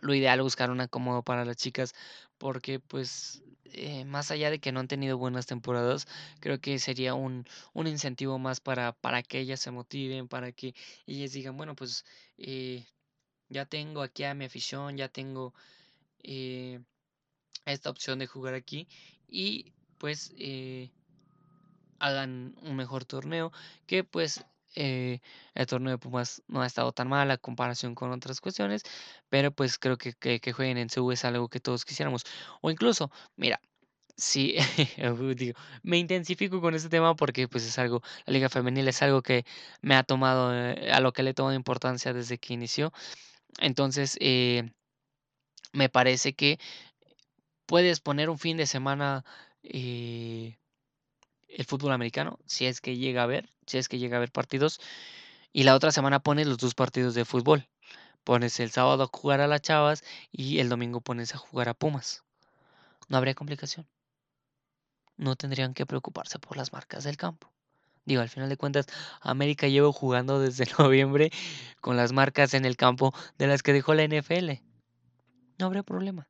lo 0.00 0.14
ideal 0.14 0.42
buscar 0.42 0.70
un 0.70 0.80
acomodo 0.80 1.22
para 1.22 1.44
las 1.44 1.56
chicas 1.56 1.94
porque 2.38 2.80
pues 2.80 3.42
eh, 3.64 4.04
más 4.04 4.30
allá 4.30 4.50
de 4.50 4.58
que 4.58 4.72
no 4.72 4.80
han 4.80 4.88
tenido 4.88 5.18
buenas 5.18 5.46
temporadas, 5.46 6.06
creo 6.40 6.60
que 6.60 6.78
sería 6.78 7.14
un, 7.14 7.46
un 7.74 7.86
incentivo 7.86 8.38
más 8.38 8.60
para, 8.60 8.92
para 8.92 9.22
que 9.22 9.40
ellas 9.40 9.60
se 9.60 9.70
motiven, 9.70 10.28
para 10.28 10.52
que 10.52 10.74
ellas 11.06 11.32
digan, 11.32 11.56
bueno, 11.56 11.74
pues 11.74 12.04
eh, 12.38 12.86
ya 13.48 13.66
tengo 13.66 14.02
aquí 14.02 14.24
a 14.24 14.34
mi 14.34 14.44
afición, 14.46 14.96
ya 14.96 15.08
tengo 15.08 15.52
eh, 16.22 16.80
esta 17.66 17.90
opción 17.90 18.18
de 18.18 18.26
jugar 18.26 18.54
aquí 18.54 18.88
y 19.28 19.72
pues 19.98 20.32
hagan 21.98 22.54
un 22.62 22.76
mejor 22.76 23.04
torneo 23.04 23.52
que 23.86 24.04
pues 24.04 24.44
el 24.76 25.66
torneo 25.66 25.92
de 25.92 25.98
Pumas 25.98 26.42
no 26.48 26.62
ha 26.62 26.66
estado 26.66 26.92
tan 26.92 27.08
mal 27.08 27.30
a 27.30 27.38
comparación 27.38 27.94
con 27.94 28.12
otras 28.12 28.40
cuestiones, 28.40 28.82
pero 29.28 29.50
pues 29.52 29.78
creo 29.78 29.96
que, 29.98 30.12
que, 30.14 30.52
jueguen 30.52 30.78
en 30.78 30.88
CU 30.88 31.12
es 31.12 31.24
algo 31.24 31.48
que 31.48 31.60
todos 31.60 31.84
quisiéramos. 31.84 32.24
O 32.60 32.70
incluso, 32.70 33.10
mira, 33.36 33.60
sí, 34.16 34.56
digo, 35.36 35.58
me 35.82 35.98
intensifico 35.98 36.60
con 36.60 36.74
este 36.74 36.88
tema 36.88 37.16
porque 37.16 37.48
pues 37.48 37.64
es 37.64 37.78
algo, 37.78 38.02
la 38.26 38.32
liga 38.32 38.48
femenil 38.48 38.88
es 38.88 39.02
algo 39.02 39.22
que 39.22 39.44
me 39.82 39.94
ha 39.96 40.02
tomado, 40.04 40.54
eh, 40.54 40.90
a 40.92 41.00
lo 41.00 41.12
que 41.12 41.22
le 41.22 41.30
he 41.30 41.34
tomado 41.34 41.54
importancia 41.56 42.12
desde 42.12 42.38
que 42.38 42.54
inició. 42.54 42.92
Entonces, 43.60 44.16
eh, 44.20 44.70
me 45.72 45.88
parece 45.88 46.34
que 46.34 46.58
puedes 47.66 48.00
poner 48.00 48.30
un 48.30 48.38
fin 48.38 48.56
de 48.56 48.66
semana 48.66 49.24
eh, 49.62 50.58
el 51.48 51.64
fútbol 51.66 51.92
americano, 51.92 52.38
si 52.46 52.66
es 52.66 52.80
que 52.80 52.96
llega 52.96 53.22
a 53.22 53.26
ver, 53.26 53.50
si 53.66 53.78
es 53.78 53.88
que 53.88 53.98
llega 53.98 54.16
a 54.16 54.18
haber 54.18 54.32
partidos, 54.32 54.80
y 55.52 55.64
la 55.64 55.74
otra 55.74 55.90
semana 55.90 56.20
pones 56.20 56.46
los 56.46 56.58
dos 56.58 56.74
partidos 56.74 57.14
de 57.14 57.24
fútbol. 57.24 57.68
Pones 58.24 58.58
el 58.60 58.70
sábado 58.70 59.04
a 59.04 59.06
jugar 59.06 59.40
a 59.40 59.46
las 59.46 59.62
Chavas 59.62 60.02
y 60.32 60.58
el 60.58 60.68
domingo 60.68 61.00
pones 61.00 61.34
a 61.34 61.38
jugar 61.38 61.68
a 61.68 61.74
Pumas. 61.74 62.24
No 63.08 63.16
habría 63.16 63.34
complicación. 63.34 63.86
No 65.16 65.36
tendrían 65.36 65.74
que 65.74 65.86
preocuparse 65.86 66.38
por 66.38 66.56
las 66.56 66.72
marcas 66.72 67.04
del 67.04 67.16
campo. 67.16 67.50
Digo, 68.04 68.22
al 68.22 68.28
final 68.28 68.48
de 68.48 68.56
cuentas, 68.56 68.86
América 69.20 69.66
lleva 69.68 69.92
jugando 69.92 70.40
desde 70.40 70.66
noviembre 70.78 71.30
con 71.80 71.96
las 71.96 72.12
marcas 72.12 72.54
en 72.54 72.64
el 72.64 72.76
campo 72.76 73.14
de 73.38 73.46
las 73.46 73.62
que 73.62 73.72
dejó 73.72 73.94
la 73.94 74.04
NFL. 74.04 74.60
No 75.58 75.66
habría 75.66 75.82
problema. 75.82 76.28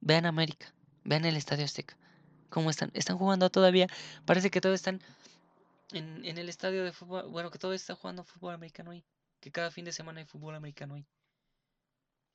Vean 0.00 0.26
América, 0.26 0.72
vean 1.04 1.24
el 1.24 1.36
Estadio 1.36 1.64
Azteca. 1.64 1.96
¿Cómo 2.50 2.70
están? 2.70 2.90
Están 2.94 3.18
jugando 3.18 3.50
todavía. 3.50 3.88
Parece 4.24 4.50
que 4.50 4.60
todos 4.60 4.74
están 4.74 5.02
en, 5.92 6.24
en 6.24 6.38
el 6.38 6.48
estadio 6.48 6.84
de 6.84 6.92
fútbol. 6.92 7.28
Bueno, 7.28 7.50
que 7.50 7.58
todo 7.58 7.72
está 7.72 7.94
jugando 7.94 8.24
fútbol 8.24 8.54
americano 8.54 8.90
ahí. 8.90 9.04
Que 9.40 9.50
cada 9.52 9.70
fin 9.70 9.84
de 9.84 9.92
semana 9.92 10.20
hay 10.20 10.26
fútbol 10.26 10.54
americano 10.54 10.94
ahí. 10.94 11.06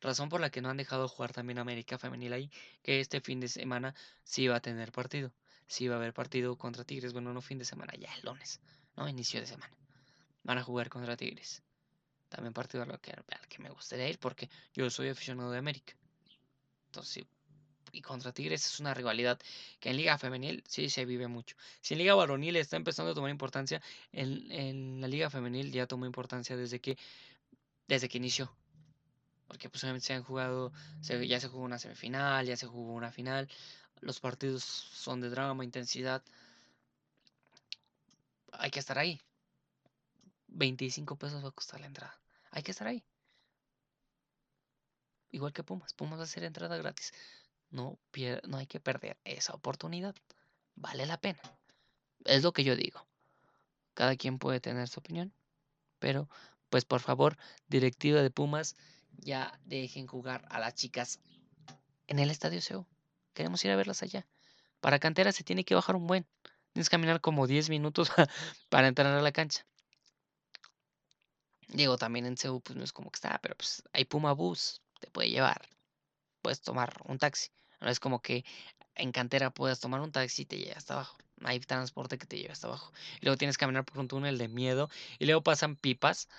Razón 0.01 0.29
por 0.29 0.41
la 0.41 0.49
que 0.49 0.61
no 0.61 0.69
han 0.69 0.77
dejado 0.77 1.07
jugar 1.07 1.31
también 1.31 1.59
América 1.59 1.97
Femenil 1.97 2.33
ahí. 2.33 2.51
Que 2.81 2.99
este 2.99 3.21
fin 3.21 3.39
de 3.39 3.47
semana 3.47 3.93
sí 4.23 4.47
va 4.47 4.57
a 4.57 4.61
tener 4.61 4.91
partido. 4.91 5.31
Sí 5.67 5.87
va 5.87 5.95
a 5.95 5.97
haber 5.97 6.13
partido 6.13 6.57
contra 6.57 6.83
Tigres. 6.83 7.13
Bueno, 7.13 7.33
no 7.33 7.41
fin 7.41 7.57
de 7.57 7.65
semana, 7.65 7.93
ya 7.99 8.13
el 8.15 8.25
lunes. 8.25 8.59
No, 8.95 9.07
inicio 9.07 9.39
de 9.39 9.47
semana. 9.47 9.73
Van 10.43 10.57
a 10.57 10.63
jugar 10.63 10.89
contra 10.89 11.15
Tigres. 11.15 11.61
También 12.29 12.53
partido 12.53 12.83
al 12.83 12.99
que, 12.99 13.11
al 13.11 13.47
que 13.47 13.59
me 13.59 13.69
gustaría 13.69 14.09
ir 14.09 14.17
porque 14.17 14.49
yo 14.73 14.89
soy 14.89 15.09
aficionado 15.09 15.51
de 15.51 15.57
América. 15.57 15.93
Entonces, 16.87 17.25
y 17.91 18.01
contra 18.01 18.31
Tigres 18.31 18.65
es 18.65 18.79
una 18.79 18.93
rivalidad 18.93 19.39
que 19.79 19.89
en 19.89 19.97
Liga 19.97 20.17
Femenil 20.17 20.63
sí 20.67 20.89
se 20.89 21.05
vive 21.05 21.27
mucho. 21.27 21.55
Si 21.81 21.93
en 21.93 21.99
Liga 21.99 22.15
Varonil 22.15 22.55
está 22.55 22.77
empezando 22.77 23.11
a 23.11 23.15
tomar 23.15 23.31
importancia, 23.31 23.81
en, 24.11 24.51
en 24.51 25.01
la 25.01 25.07
Liga 25.07 25.29
Femenil 25.29 25.71
ya 25.71 25.87
tomó 25.87 26.05
importancia 26.05 26.55
desde 26.55 26.79
que, 26.79 26.97
desde 27.87 28.09
que 28.09 28.17
inició. 28.17 28.51
Porque 29.47 29.69
pues 29.69 29.83
obviamente 29.83 30.07
se 30.07 30.13
han 30.13 30.23
jugado, 30.23 30.71
se, 31.01 31.27
ya 31.27 31.39
se 31.39 31.49
jugó 31.49 31.63
una 31.63 31.77
semifinal, 31.77 32.45
ya 32.45 32.55
se 32.55 32.67
jugó 32.67 32.93
una 32.93 33.11
final. 33.11 33.49
Los 33.99 34.19
partidos 34.19 34.63
son 34.63 35.19
de 35.19 35.29
drama, 35.29 35.63
intensidad. 35.63 36.23
Hay 38.53 38.71
que 38.71 38.79
estar 38.79 38.97
ahí. 38.97 39.19
25 40.47 41.17
pesos 41.17 41.43
va 41.43 41.49
a 41.49 41.51
costar 41.51 41.79
la 41.81 41.87
entrada. 41.87 42.17
Hay 42.51 42.63
que 42.63 42.71
estar 42.71 42.87
ahí. 42.87 43.03
Igual 45.31 45.53
que 45.53 45.63
Pumas. 45.63 45.93
Pumas 45.93 46.19
va 46.19 46.23
a 46.23 46.27
ser 46.27 46.43
entrada 46.43 46.77
gratis. 46.77 47.13
No, 47.71 47.97
no 48.43 48.57
hay 48.57 48.67
que 48.67 48.79
perder 48.79 49.17
esa 49.23 49.53
oportunidad. 49.53 50.15
Vale 50.75 51.05
la 51.05 51.19
pena. 51.19 51.39
Es 52.25 52.43
lo 52.43 52.51
que 52.51 52.63
yo 52.63 52.75
digo. 52.75 53.07
Cada 53.93 54.15
quien 54.15 54.39
puede 54.39 54.59
tener 54.59 54.87
su 54.87 54.99
opinión. 54.99 55.33
Pero, 55.99 56.29
pues 56.69 56.85
por 56.85 57.01
favor, 57.01 57.37
directiva 57.67 58.21
de 58.21 58.29
Pumas, 58.29 58.75
ya 59.17 59.59
dejen 59.65 60.07
jugar 60.07 60.45
a 60.49 60.59
las 60.59 60.75
chicas 60.75 61.19
en 62.07 62.19
el 62.19 62.29
Estadio 62.29 62.61
SEO. 62.61 62.87
Queremos 63.33 63.63
ir 63.63 63.71
a 63.71 63.75
verlas 63.75 64.03
allá. 64.03 64.27
Para 64.81 64.99
cantera 64.99 65.31
se 65.31 65.43
tiene 65.43 65.63
que 65.63 65.75
bajar 65.75 65.95
un 65.95 66.07
buen. 66.07 66.27
Tienes 66.73 66.89
que 66.89 66.95
caminar 66.95 67.21
como 67.21 67.47
10 67.47 67.69
minutos 67.69 68.11
para 68.69 68.87
entrar 68.87 69.13
a 69.13 69.21
la 69.21 69.31
cancha. 69.31 69.65
Digo, 71.67 71.97
también 71.97 72.25
en 72.25 72.35
CEU, 72.35 72.59
pues 72.59 72.75
no 72.75 72.83
es 72.83 72.91
como 72.91 73.11
que 73.11 73.17
está, 73.17 73.39
pero 73.41 73.55
pues 73.55 73.81
hay 73.93 74.03
Puma 74.03 74.33
Bus, 74.33 74.81
te 74.99 75.09
puede 75.09 75.29
llevar. 75.29 75.69
Puedes 76.41 76.61
tomar 76.61 76.93
un 77.05 77.17
taxi. 77.17 77.49
No 77.81 77.89
es 77.89 77.99
como 77.99 78.21
que 78.21 78.45
en 78.95 79.11
cantera 79.11 79.49
puedas 79.49 79.79
tomar 79.79 80.01
un 80.01 80.11
taxi 80.11 80.43
y 80.43 80.45
te 80.45 80.57
llegue 80.57 80.73
hasta 80.73 80.93
abajo. 80.93 81.17
Hay 81.43 81.59
transporte 81.59 82.17
que 82.17 82.27
te 82.27 82.37
lleve 82.37 82.51
hasta 82.51 82.67
abajo. 82.67 82.91
Y 83.19 83.25
luego 83.25 83.37
tienes 83.37 83.57
que 83.57 83.61
caminar 83.61 83.83
por 83.83 83.99
un 83.99 84.07
túnel 84.07 84.37
de 84.37 84.47
miedo. 84.47 84.89
Y 85.17 85.25
luego 85.25 85.41
pasan 85.41 85.75
pipas. 85.75 86.29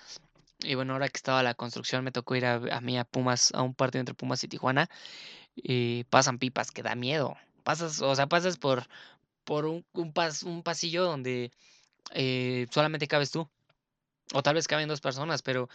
Y 0.59 0.75
bueno, 0.75 0.93
ahora 0.93 1.09
que 1.09 1.17
estaba 1.17 1.43
la 1.43 1.55
construcción, 1.55 2.03
me 2.03 2.11
tocó 2.11 2.35
ir 2.35 2.45
a, 2.45 2.59
mí 2.81 2.97
a 2.97 3.03
Pumas, 3.03 3.51
a 3.53 3.61
un 3.61 3.73
partido 3.73 3.99
entre 3.99 4.15
Pumas 4.15 4.43
y 4.43 4.47
Tijuana. 4.47 4.89
Y 5.55 6.05
pasan 6.05 6.39
pipas 6.39 6.71
que 6.71 6.83
da 6.83 6.95
miedo. 6.95 7.35
Pasas, 7.63 8.01
o 8.01 8.15
sea, 8.15 8.27
pasas 8.27 8.57
por, 8.57 8.87
por 9.43 9.65
un, 9.65 9.85
un, 9.93 10.13
un 10.45 10.63
pasillo 10.63 11.03
donde 11.03 11.51
eh, 12.11 12.67
solamente 12.71 13.07
cabes 13.07 13.31
tú. 13.31 13.49
O 14.33 14.41
tal 14.41 14.55
vez 14.55 14.67
caben 14.67 14.87
dos 14.87 15.01
personas, 15.01 15.41
pero 15.41 15.69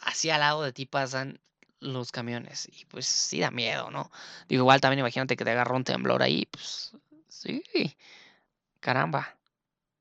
así 0.00 0.30
al 0.30 0.40
lado 0.40 0.62
de 0.62 0.72
ti 0.72 0.86
pasan 0.86 1.40
los 1.82 2.12
camiones. 2.12 2.68
Y 2.72 2.84
pues 2.86 3.06
sí 3.06 3.40
da 3.40 3.50
miedo, 3.50 3.90
¿no? 3.90 4.10
Digo, 4.48 4.62
igual 4.62 4.80
también 4.80 5.00
imagínate 5.00 5.36
que 5.36 5.44
te 5.44 5.50
agarra 5.50 5.76
un 5.76 5.84
temblor 5.84 6.22
ahí, 6.22 6.46
pues 6.50 6.92
sí, 7.28 7.62
caramba. 8.80 9.36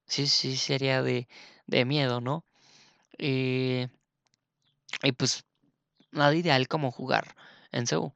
Sí, 0.05 0.27
sí, 0.27 0.57
sería 0.57 1.03
de, 1.03 1.27
de 1.67 1.85
miedo, 1.85 2.21
¿no? 2.21 2.45
Eh, 3.17 3.87
y 5.03 5.11
pues 5.13 5.45
nada 6.11 6.35
ideal 6.35 6.67
como 6.67 6.91
jugar 6.91 7.35
en 7.71 7.87
Seúl. 7.87 8.13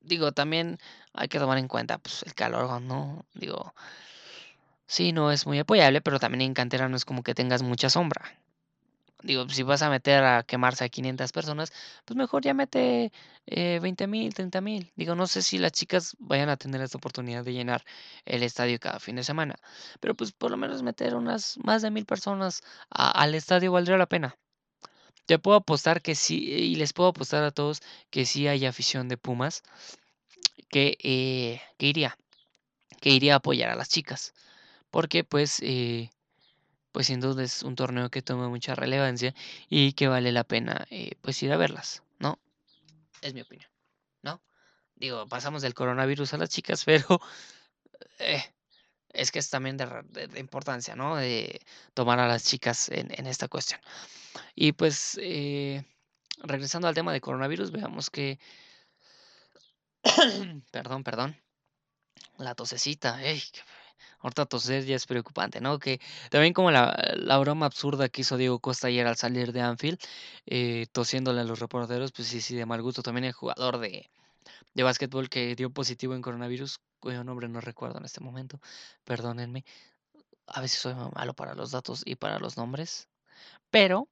Digo, 0.00 0.32
también 0.32 0.78
hay 1.14 1.28
que 1.28 1.38
tomar 1.38 1.58
en 1.58 1.68
cuenta 1.68 1.98
pues, 1.98 2.22
el 2.24 2.34
calor, 2.34 2.80
¿no? 2.82 3.24
Digo, 3.34 3.74
sí, 4.86 5.12
no 5.12 5.30
es 5.32 5.46
muy 5.46 5.58
apoyable, 5.58 6.00
pero 6.00 6.18
también 6.20 6.42
en 6.42 6.54
cantera 6.54 6.88
no 6.88 6.96
es 6.96 7.04
como 7.04 7.22
que 7.22 7.34
tengas 7.34 7.62
mucha 7.62 7.90
sombra 7.90 8.38
digo, 9.24 9.48
si 9.48 9.62
vas 9.62 9.82
a 9.82 9.90
meter 9.90 10.22
a 10.24 10.42
quemarse 10.44 10.84
a 10.84 10.88
500 10.88 11.32
personas, 11.32 11.72
pues 12.04 12.16
mejor 12.16 12.42
ya 12.42 12.54
mete 12.54 13.12
eh, 13.46 13.78
20 13.82 14.06
mil, 14.06 14.34
30 14.34 14.60
mil. 14.60 14.92
Digo, 14.96 15.14
no 15.14 15.26
sé 15.26 15.42
si 15.42 15.58
las 15.58 15.72
chicas 15.72 16.16
vayan 16.18 16.48
a 16.50 16.56
tener 16.56 16.80
esta 16.82 16.98
oportunidad 16.98 17.44
de 17.44 17.52
llenar 17.52 17.84
el 18.24 18.42
estadio 18.42 18.78
cada 18.78 19.00
fin 19.00 19.16
de 19.16 19.24
semana, 19.24 19.56
pero 20.00 20.14
pues 20.14 20.32
por 20.32 20.50
lo 20.50 20.56
menos 20.56 20.82
meter 20.82 21.14
unas 21.16 21.58
más 21.64 21.82
de 21.82 21.90
mil 21.90 22.06
personas 22.06 22.62
al 22.90 23.34
estadio 23.34 23.72
valdría 23.72 23.96
la 23.98 24.06
pena. 24.06 24.36
Te 25.26 25.38
puedo 25.38 25.56
apostar 25.56 26.02
que 26.02 26.14
sí, 26.14 26.36
y 26.50 26.74
les 26.76 26.92
puedo 26.92 27.10
apostar 27.10 27.44
a 27.44 27.50
todos 27.50 27.82
que 28.10 28.26
sí 28.26 28.46
hay 28.46 28.66
afición 28.66 29.08
de 29.08 29.16
Pumas 29.16 29.62
que, 30.68 30.98
eh, 31.02 31.60
que 31.78 31.86
iría, 31.86 32.18
que 33.00 33.10
iría 33.10 33.34
a 33.34 33.36
apoyar 33.38 33.70
a 33.70 33.76
las 33.76 33.88
chicas. 33.88 34.34
Porque 34.90 35.24
pues 35.24 35.60
eh, 35.62 36.10
pues 36.94 37.08
sin 37.08 37.18
duda 37.18 37.42
es 37.42 37.64
un 37.64 37.74
torneo 37.74 38.08
que 38.08 38.22
toma 38.22 38.48
mucha 38.48 38.76
relevancia 38.76 39.34
y 39.68 39.94
que 39.94 40.06
vale 40.06 40.30
la 40.30 40.44
pena 40.44 40.86
eh, 40.90 41.16
pues 41.22 41.42
ir 41.42 41.52
a 41.52 41.56
verlas, 41.56 42.04
¿no? 42.20 42.38
Es 43.20 43.34
mi 43.34 43.40
opinión, 43.40 43.68
¿no? 44.22 44.40
Digo, 44.94 45.26
pasamos 45.26 45.62
del 45.62 45.74
coronavirus 45.74 46.34
a 46.34 46.38
las 46.38 46.50
chicas, 46.50 46.84
pero 46.86 47.20
eh, 48.20 48.44
es 49.08 49.32
que 49.32 49.40
es 49.40 49.50
también 49.50 49.76
de, 49.76 50.38
importancia, 50.38 50.94
¿no? 50.94 51.16
De 51.16 51.60
tomar 51.94 52.20
a 52.20 52.28
las 52.28 52.44
chicas 52.44 52.88
en, 52.90 53.26
esta 53.26 53.48
cuestión. 53.48 53.80
Y 54.54 54.70
pues, 54.70 55.18
eh, 55.20 55.84
regresando 56.44 56.86
al 56.86 56.94
tema 56.94 57.12
de 57.12 57.20
coronavirus, 57.20 57.72
veamos 57.72 58.08
que... 58.08 58.38
perdón, 60.70 61.02
perdón. 61.02 61.36
La 62.38 62.54
tosecita, 62.54 63.20
Ahorita 64.20 64.46
toser 64.46 64.84
ya 64.84 64.96
es 64.96 65.06
preocupante, 65.06 65.60
¿no? 65.60 65.78
Que 65.78 66.00
también 66.30 66.52
como 66.54 66.70
la, 66.70 67.38
broma 67.38 67.66
absurda 67.66 68.08
que 68.08 68.22
hizo 68.22 68.36
Diego 68.36 68.58
Costa 68.60 68.88
ayer 68.88 69.06
al 69.06 69.16
salir 69.16 69.52
de 69.52 69.60
Anfield, 69.60 69.98
eh, 70.46 70.86
tosiéndole 70.92 71.40
a 71.40 71.44
los 71.44 71.58
reporteros, 71.60 72.12
pues 72.12 72.28
sí, 72.28 72.40
sí, 72.40 72.56
de 72.56 72.66
mal 72.66 72.82
gusto. 72.82 73.02
También 73.02 73.24
el 73.24 73.32
jugador 73.32 73.78
de, 73.78 74.10
de 74.74 74.82
básquetbol 74.82 75.28
que 75.28 75.54
dio 75.56 75.70
positivo 75.70 76.14
en 76.14 76.22
coronavirus, 76.22 76.80
cuyo 77.00 77.24
nombre 77.24 77.48
no 77.48 77.60
recuerdo 77.60 77.98
en 77.98 78.04
este 78.04 78.20
momento, 78.20 78.60
perdónenme. 79.04 79.64
A 80.46 80.60
veces 80.60 80.80
soy 80.80 80.94
malo 80.94 81.34
para 81.34 81.54
los 81.54 81.70
datos 81.70 82.02
y 82.04 82.16
para 82.16 82.38
los 82.38 82.56
nombres, 82.56 83.08
pero 83.70 84.08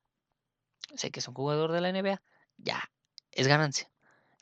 sé 0.96 1.10
que 1.10 1.20
es 1.20 1.28
un 1.28 1.34
jugador 1.34 1.72
de 1.72 1.80
la 1.80 1.90
NBA, 1.90 2.22
ya, 2.58 2.90
es 3.32 3.48
ganancia 3.48 3.91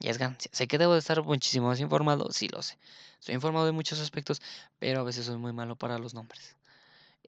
ya 0.00 0.10
es 0.10 0.18
ganancia. 0.18 0.50
Sé 0.52 0.66
que 0.66 0.78
debo 0.78 0.94
de 0.94 0.98
estar 0.98 1.22
muchísimo 1.22 1.68
más 1.68 1.80
informado, 1.80 2.30
sí 2.32 2.48
lo 2.48 2.62
sé. 2.62 2.78
Estoy 3.20 3.34
informado 3.34 3.66
de 3.66 3.72
muchos 3.72 4.00
aspectos, 4.00 4.40
pero 4.78 5.00
a 5.00 5.04
veces 5.04 5.26
soy 5.26 5.36
muy 5.36 5.52
malo 5.52 5.76
para 5.76 5.98
los 5.98 6.14
nombres. 6.14 6.56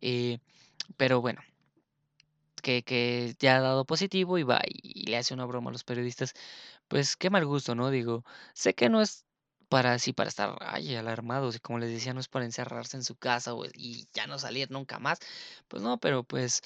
Eh, 0.01 0.39
pero 0.97 1.21
bueno, 1.21 1.43
que, 2.63 2.83
que, 2.83 3.35
ya 3.39 3.57
ha 3.57 3.61
dado 3.61 3.85
positivo 3.85 4.39
y 4.39 4.43
va 4.43 4.61
y 4.67 5.07
le 5.07 5.19
hace 5.19 5.35
una 5.35 5.45
broma 5.47 5.71
a 5.71 5.73
los 5.73 5.85
periodistas, 5.85 6.35
pues 6.89 7.17
qué 7.17 7.31
mal 7.31 7.47
gusto, 7.47 7.75
¿no? 7.75 7.91
Digo, 7.91 8.25
sé 8.55 8.75
que 8.75 8.89
no 8.89 9.03
es 9.03 9.25
para 9.69 9.95
así, 9.95 10.13
para 10.13 10.29
estar 10.29 10.57
ay, 10.61 10.95
alarmados 10.97 11.57
y 11.57 11.61
como 11.61 11.79
les 11.79 11.91
decía, 11.91 12.13
no 12.15 12.21
es 12.21 12.29
para 12.29 12.45
encerrarse 12.45 12.97
en 12.99 13.05
su 13.05 13.17
casa 13.17 13.53
y 13.75 14.07
ya 14.13 14.27
no 14.27 14.39
salir 14.39 14.71
nunca 14.71 14.99
más. 14.99 15.19
Pues 15.69 15.83
no, 15.83 15.99
pero 15.99 16.25
pues 16.25 16.63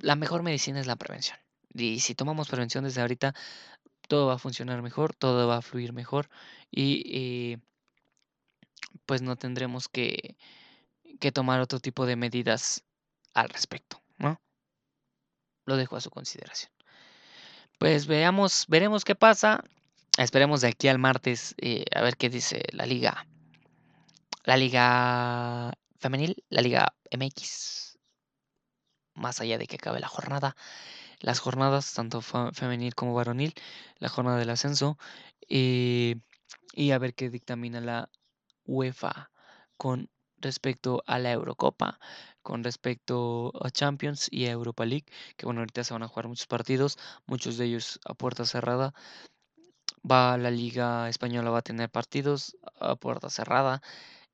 la 0.00 0.14
mejor 0.16 0.42
medicina 0.42 0.80
es 0.80 0.86
la 0.86 0.96
prevención. 0.96 1.38
Y 1.74 2.00
si 2.00 2.14
tomamos 2.14 2.48
prevención 2.48 2.84
desde 2.84 3.00
ahorita, 3.00 3.34
todo 4.06 4.26
va 4.26 4.34
a 4.34 4.38
funcionar 4.38 4.82
mejor, 4.82 5.14
todo 5.14 5.46
va 5.48 5.58
a 5.58 5.62
fluir 5.62 5.92
mejor 5.92 6.28
y 6.70 7.58
pues 9.06 9.22
no 9.22 9.36
tendremos 9.36 9.88
que, 9.88 10.36
que, 11.20 11.32
tomar 11.32 11.60
otro 11.60 11.80
tipo 11.80 12.06
de 12.06 12.16
medidas 12.16 12.84
al 13.34 13.48
respecto, 13.48 14.02
¿no? 14.18 14.40
Lo 15.64 15.76
dejo 15.76 15.96
a 15.96 16.00
su 16.00 16.10
consideración. 16.10 16.72
Pues 17.78 18.06
veamos, 18.06 18.64
veremos 18.68 19.04
qué 19.04 19.14
pasa. 19.14 19.62
Esperemos 20.16 20.62
de 20.62 20.68
aquí 20.68 20.88
al 20.88 20.98
martes 20.98 21.54
eh, 21.58 21.84
a 21.94 22.02
ver 22.02 22.16
qué 22.16 22.30
dice 22.30 22.62
la 22.72 22.86
liga. 22.86 23.26
La 24.44 24.56
liga 24.56 25.72
femenil, 25.98 26.44
la 26.48 26.62
liga 26.62 26.94
MX. 27.10 27.98
Más 29.14 29.40
allá 29.40 29.58
de 29.58 29.66
que 29.66 29.76
acabe 29.76 30.00
la 30.00 30.08
jornada 30.08 30.56
las 31.20 31.40
jornadas, 31.40 31.92
tanto 31.94 32.20
femenil 32.22 32.94
como 32.94 33.14
varonil, 33.14 33.54
la 33.98 34.08
jornada 34.08 34.38
del 34.38 34.50
ascenso, 34.50 34.98
eh, 35.48 36.16
y 36.74 36.90
a 36.92 36.98
ver 36.98 37.14
qué 37.14 37.30
dictamina 37.30 37.80
la 37.80 38.10
UEFA 38.66 39.30
con 39.76 40.10
respecto 40.38 41.02
a 41.06 41.18
la 41.18 41.32
Eurocopa, 41.32 41.98
con 42.42 42.64
respecto 42.64 43.52
a 43.64 43.70
Champions 43.70 44.28
y 44.30 44.46
a 44.46 44.50
Europa 44.52 44.84
League, 44.86 45.06
que 45.36 45.46
bueno, 45.46 45.60
ahorita 45.60 45.84
se 45.84 45.94
van 45.94 46.02
a 46.02 46.08
jugar 46.08 46.28
muchos 46.28 46.46
partidos, 46.46 46.98
muchos 47.26 47.56
de 47.58 47.66
ellos 47.66 48.00
a 48.04 48.14
puerta 48.14 48.44
cerrada, 48.44 48.94
Va 50.10 50.38
la 50.38 50.50
Liga 50.50 51.08
Española 51.10 51.50
va 51.50 51.58
a 51.58 51.62
tener 51.70 51.90
partidos 51.90 52.56
a 52.80 52.96
puerta 52.96 53.28
cerrada. 53.28 53.82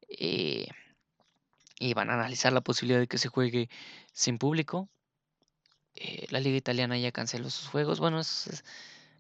eh, 0.08 0.68
y 1.78 1.94
van 1.94 2.10
a 2.10 2.14
analizar 2.14 2.52
la 2.52 2.60
posibilidad 2.62 3.00
de 3.00 3.08
que 3.08 3.18
se 3.18 3.28
juegue 3.28 3.68
sin 4.12 4.38
público. 4.38 4.88
Eh, 5.94 6.26
la 6.30 6.40
Liga 6.40 6.56
Italiana 6.56 6.98
ya 6.98 7.12
canceló 7.12 7.50
sus 7.50 7.68
juegos. 7.68 8.00
Bueno, 8.00 8.20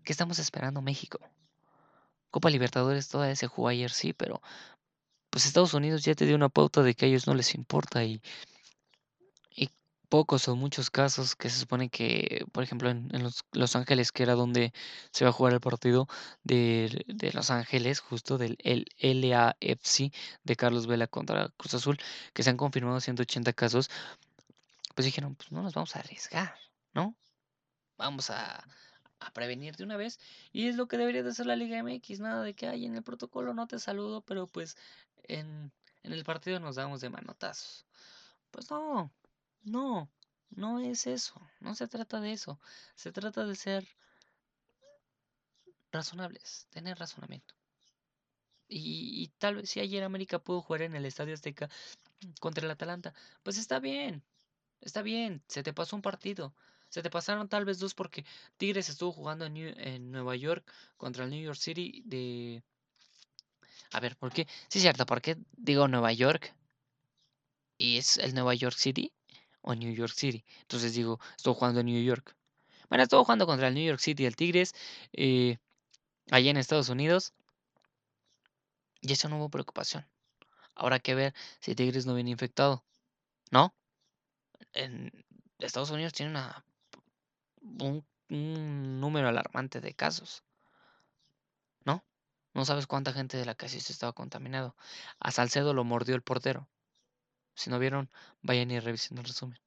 ¿qué 0.04 0.12
estamos 0.12 0.38
esperando 0.38 0.82
México? 0.82 1.20
Copa 2.30 2.50
Libertadores 2.50 3.08
todavía 3.08 3.36
se 3.36 3.46
jugó 3.46 3.68
ayer, 3.68 3.90
sí, 3.90 4.12
pero 4.14 4.40
pues 5.30 5.46
Estados 5.46 5.74
Unidos 5.74 6.04
ya 6.04 6.14
te 6.14 6.26
dio 6.26 6.36
una 6.36 6.48
pauta 6.50 6.82
de 6.82 6.94
que 6.94 7.06
a 7.06 7.08
ellos 7.08 7.26
no 7.26 7.34
les 7.34 7.54
importa 7.54 8.04
y, 8.04 8.22
y 9.54 9.70
pocos 10.08 10.48
o 10.48 10.56
muchos 10.56 10.90
casos 10.90 11.36
que 11.36 11.50
se 11.50 11.58
supone 11.60 11.88
que, 11.90 12.44
por 12.52 12.64
ejemplo, 12.64 12.90
en, 12.90 13.08
en 13.14 13.22
los, 13.22 13.44
Los 13.52 13.76
Ángeles, 13.76 14.12
que 14.12 14.22
era 14.24 14.34
donde 14.34 14.72
se 15.10 15.24
va 15.24 15.30
a 15.30 15.32
jugar 15.32 15.54
el 15.54 15.60
partido 15.60 16.08
de, 16.44 17.04
de 17.06 17.32
Los 17.32 17.50
Ángeles, 17.50 18.00
justo 18.00 18.38
del 18.38 18.56
el 18.62 18.86
LAFC 18.98 20.12
de 20.44 20.56
Carlos 20.56 20.86
Vela 20.86 21.06
contra 21.06 21.48
Cruz 21.56 21.74
Azul, 21.74 21.98
que 22.34 22.42
se 22.42 22.50
han 22.50 22.56
confirmado 22.56 23.00
180 23.00 23.52
casos, 23.54 23.90
pues 24.94 25.04
dijeron, 25.06 25.34
pues 25.34 25.50
no 25.52 25.62
nos 25.62 25.74
vamos 25.74 25.96
a 25.96 26.00
arriesgar, 26.00 26.54
¿no? 26.92 27.16
Vamos 27.96 28.30
a, 28.30 28.66
prevenir 29.32 29.76
de 29.76 29.84
una 29.84 29.96
vez. 29.96 30.18
Y 30.52 30.68
es 30.68 30.76
lo 30.76 30.88
que 30.88 30.98
debería 30.98 31.22
de 31.22 31.30
hacer 31.30 31.46
la 31.46 31.56
Liga 31.56 31.78
MX, 31.82 32.20
nada 32.20 32.42
de 32.42 32.54
que 32.54 32.66
hay 32.66 32.86
en 32.86 32.96
el 32.96 33.04
protocolo 33.04 33.54
no 33.54 33.68
te 33.68 33.78
saludo, 33.78 34.20
pero 34.22 34.46
pues 34.48 34.76
en, 35.24 35.72
el 36.02 36.24
partido 36.24 36.58
nos 36.60 36.76
damos 36.76 37.00
de 37.00 37.10
manotazos. 37.10 37.86
Pues 38.50 38.70
no, 38.70 39.12
no, 39.62 40.10
no 40.50 40.80
es 40.80 41.06
eso, 41.06 41.40
no 41.60 41.74
se 41.74 41.86
trata 41.88 42.20
de 42.20 42.32
eso, 42.32 42.58
se 42.96 43.12
trata 43.12 43.46
de 43.46 43.54
ser 43.54 43.88
razonables, 45.92 46.66
tener 46.70 46.98
razonamiento. 46.98 47.54
Y 48.68 49.28
tal 49.38 49.56
vez 49.56 49.70
si 49.70 49.80
ayer 49.80 50.02
América 50.02 50.38
pudo 50.38 50.62
jugar 50.62 50.82
en 50.82 50.96
el 50.96 51.04
Estadio 51.04 51.34
Azteca 51.34 51.68
contra 52.40 52.64
el 52.64 52.70
Atalanta, 52.70 53.14
pues 53.42 53.58
está 53.58 53.80
bien, 53.80 54.24
está 54.82 55.02
bien, 55.02 55.42
se 55.48 55.62
te 55.62 55.72
pasó 55.72 55.96
un 55.96 56.02
partido. 56.02 56.54
Se 56.88 57.02
te 57.02 57.10
pasaron 57.10 57.48
tal 57.48 57.64
vez 57.64 57.78
dos 57.78 57.94
porque 57.94 58.24
Tigres 58.58 58.88
estuvo 58.88 59.12
jugando 59.12 59.46
en, 59.46 59.54
New- 59.54 59.74
Nueva 60.10 60.36
York 60.36 60.70
contra 60.96 61.24
el 61.24 61.30
New 61.30 61.42
York 61.42 61.58
City 61.58 62.02
de... 62.04 62.62
A 63.92 64.00
ver, 64.00 64.16
¿por 64.16 64.32
qué? 64.32 64.46
Sí, 64.68 64.78
es 64.78 64.82
cierto, 64.82 65.06
¿por 65.06 65.22
qué 65.22 65.38
digo 65.56 65.88
Nueva 65.88 66.12
York? 66.12 66.54
¿Y 67.78 67.98
es 67.98 68.18
el 68.18 68.34
Nueva 68.34 68.54
York 68.54 68.76
City 68.76 69.12
o 69.62 69.74
New 69.74 69.92
York 69.94 70.12
City? 70.14 70.44
Entonces 70.60 70.94
digo, 70.94 71.18
estuvo 71.36 71.54
jugando 71.54 71.80
en 71.80 71.86
New 71.86 72.02
York. 72.02 72.34
Bueno, 72.88 73.04
estuvo 73.04 73.24
jugando 73.24 73.46
contra 73.46 73.68
el 73.68 73.74
New 73.74 73.86
York 73.86 74.00
City, 74.00 74.26
el 74.26 74.36
Tigres, 74.36 74.74
eh, 75.12 75.58
allá 76.30 76.50
en 76.50 76.58
Estados 76.58 76.90
Unidos, 76.90 77.32
y 79.00 79.12
eso 79.12 79.28
no 79.28 79.38
hubo 79.38 79.48
preocupación. 79.48 80.06
Hay 80.74 81.00
que 81.00 81.14
ver 81.14 81.34
si 81.60 81.74
Tigres 81.74 82.06
no 82.06 82.14
viene 82.14 82.30
infectado, 82.30 82.84
¿no? 83.50 83.74
En 84.72 85.12
Estados 85.58 85.90
Unidos 85.90 86.12
tiene 86.12 86.30
una, 86.30 86.64
un, 87.60 88.04
número 88.28 89.28
alarmante 89.28 89.80
de 89.80 89.94
casos, 89.94 90.42
¿no? 91.84 92.02
No 92.54 92.64
sabes 92.64 92.86
cuánta 92.86 93.12
gente 93.12 93.36
de 93.36 93.44
la 93.44 93.54
que 93.54 93.66
asiste 93.66 93.92
estaba 93.92 94.12
contaminado. 94.12 94.74
A 95.20 95.30
Salcedo 95.30 95.74
lo 95.74 95.84
mordió 95.84 96.14
el 96.14 96.22
portero. 96.22 96.68
Si 97.54 97.68
no 97.68 97.78
vieron, 97.78 98.10
vayan 98.40 98.70
y 98.70 98.80
revisen 98.80 99.18
el 99.18 99.24
resumen. 99.24 99.58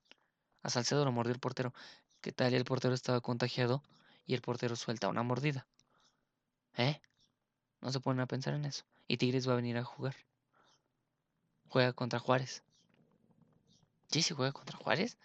A 0.63 0.70
Salcedo 0.70 1.06
lo 1.06 1.12
mordió 1.12 1.34
el 1.34 1.39
portero. 1.39 1.74
¿Qué 2.22 2.32
tal? 2.32 2.56
El 2.56 2.65
portero 2.65 2.96
estaba 2.96 3.22
contagiado 3.22 3.84
y 4.26 4.34
el 4.34 4.41
portero 4.41 4.76
suelta 4.76 5.10
una 5.10 5.22
mordida. 5.22 5.68
¿Eh? 6.78 7.00
No 7.82 7.91
se 7.91 8.00
ponen 8.00 8.22
a 8.22 8.26
pensar 8.26 8.56
en 8.56 8.65
eso. 8.65 8.84
Y 9.08 9.18
Tigres 9.18 9.48
va 9.48 9.54
a 9.54 9.58
venir 9.58 9.78
a 9.78 9.84
jugar. 9.84 10.15
Juega 11.70 11.94
contra 11.94 12.18
Juárez. 12.18 12.63
¿Sí, 14.10 14.22
sí 14.22 14.34
juega 14.34 14.52
contra 14.52 14.78
Juárez? 14.78 15.18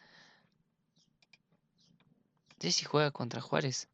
Sí 2.61 2.85
juega 2.85 3.11
contra 3.11 3.40
Juárez. 3.40 3.88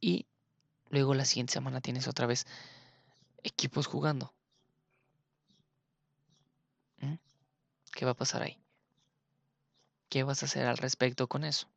Y 0.00 0.26
luego 0.90 1.14
la 1.14 1.24
siguiente 1.24 1.52
semana 1.52 1.80
tienes 1.80 2.08
otra 2.08 2.26
vez 2.26 2.46
equipos 3.42 3.86
jugando. 3.86 4.34
¿Mm? 6.98 7.14
¿Qué 7.92 8.04
va 8.04 8.12
a 8.12 8.16
pasar 8.16 8.42
ahí? 8.42 8.58
¿Qué 10.08 10.22
vas 10.24 10.42
a 10.42 10.46
hacer 10.46 10.66
al 10.66 10.78
respecto 10.78 11.28
con 11.28 11.44
eso? 11.44 11.68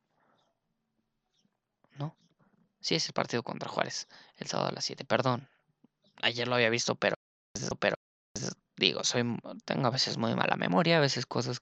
¿No? 1.98 2.16
Sí, 2.80 2.96
es 2.96 3.06
el 3.08 3.14
partido 3.14 3.44
contra 3.44 3.70
Juárez. 3.70 4.08
El 4.38 4.48
sábado 4.48 4.70
a 4.70 4.74
las 4.74 4.86
7. 4.86 5.06
Perdón. 5.06 5.48
Ayer 6.22 6.48
lo 6.48 6.56
había 6.56 6.70
visto, 6.70 6.96
pero, 6.96 7.16
pero 7.80 7.96
digo, 8.78 9.04
soy, 9.04 9.24
tengo 9.66 9.88
a 9.88 9.92
veces 9.92 10.18
muy 10.18 10.36
mala 10.36 10.56
memoria, 10.56 10.98
a 10.98 11.02
veces 11.02 11.26
cosas, 11.26 11.62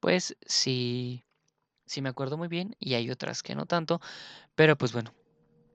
pues 0.00 0.36
sí, 0.46 1.24
sí 1.86 2.02
me 2.02 2.08
acuerdo 2.08 2.36
muy 2.36 2.48
bien 2.48 2.76
y 2.78 2.94
hay 2.94 3.10
otras 3.10 3.42
que 3.42 3.54
no 3.54 3.66
tanto, 3.66 4.00
pero 4.54 4.76
pues 4.76 4.92
bueno, 4.92 5.14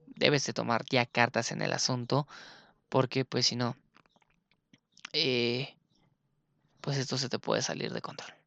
debes 0.06 0.44
de 0.46 0.52
tomar 0.52 0.84
ya 0.90 1.06
cartas 1.06 1.52
en 1.52 1.62
el 1.62 1.72
asunto, 1.72 2.28
porque 2.88 3.24
pues 3.24 3.46
si 3.46 3.56
no, 3.56 3.76
eh, 5.12 5.74
pues 6.80 6.98
esto 6.98 7.18
se 7.18 7.28
te 7.28 7.38
puede 7.38 7.62
salir 7.62 7.92
de 7.92 8.02
control. 8.02 8.37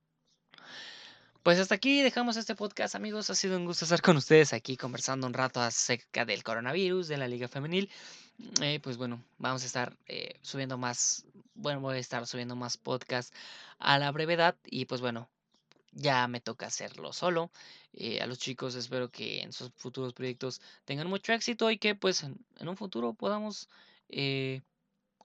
Pues 1.44 1.58
hasta 1.58 1.74
aquí 1.74 2.04
dejamos 2.04 2.38
este 2.38 2.54
podcast, 2.54 2.94
amigos. 2.94 3.32
Ha 3.32 3.36
sido 3.36 3.58
un 3.58 3.66
gusto 3.66 3.86
estar 3.86 4.00
con 4.04 4.16
ustedes 4.16 4.54
aquí 4.54 4.78
conversando 4.78 5.26
un 5.26 5.34
rato 5.34 5.60
acerca 5.60 6.24
del 6.24 6.44
coronavirus, 6.44 7.08
de 7.08 7.18
la 7.18 7.28
Liga 7.28 7.48
Femenil. 7.48 7.90
Eh, 8.62 8.80
pues 8.80 8.98
bueno, 8.98 9.24
vamos 9.40 9.64
a 9.64 9.66
estar 9.66 9.98
eh, 10.06 10.38
subiendo 10.44 10.78
más, 10.78 11.26
bueno, 11.56 11.82
voy 11.82 11.96
a 11.96 12.00
estar 12.00 12.28
subiendo 12.28 12.56
más 12.56 12.78
podcasts 12.78 13.36
a 13.80 13.98
la 13.98 14.12
brevedad 14.12 14.56
y 14.66 14.86
pues 14.86 15.02
bueno, 15.02 15.30
ya 15.94 16.28
me 16.28 16.42
toca 16.42 16.68
hacerlo 16.68 17.12
solo. 17.12 17.50
Eh, 17.94 18.22
a 18.22 18.28
los 18.28 18.38
chicos 18.38 18.76
espero 18.76 19.10
que 19.10 19.42
en 19.42 19.52
sus 19.52 19.72
futuros 19.76 20.14
proyectos 20.14 20.62
tengan 20.86 21.08
mucho 21.08 21.34
éxito 21.34 21.72
y 21.72 21.80
que 21.80 21.96
pues 21.96 22.22
en, 22.22 22.38
en 22.60 22.70
un 22.70 22.78
futuro 22.78 23.14
podamos 23.16 23.68
eh, 24.10 24.62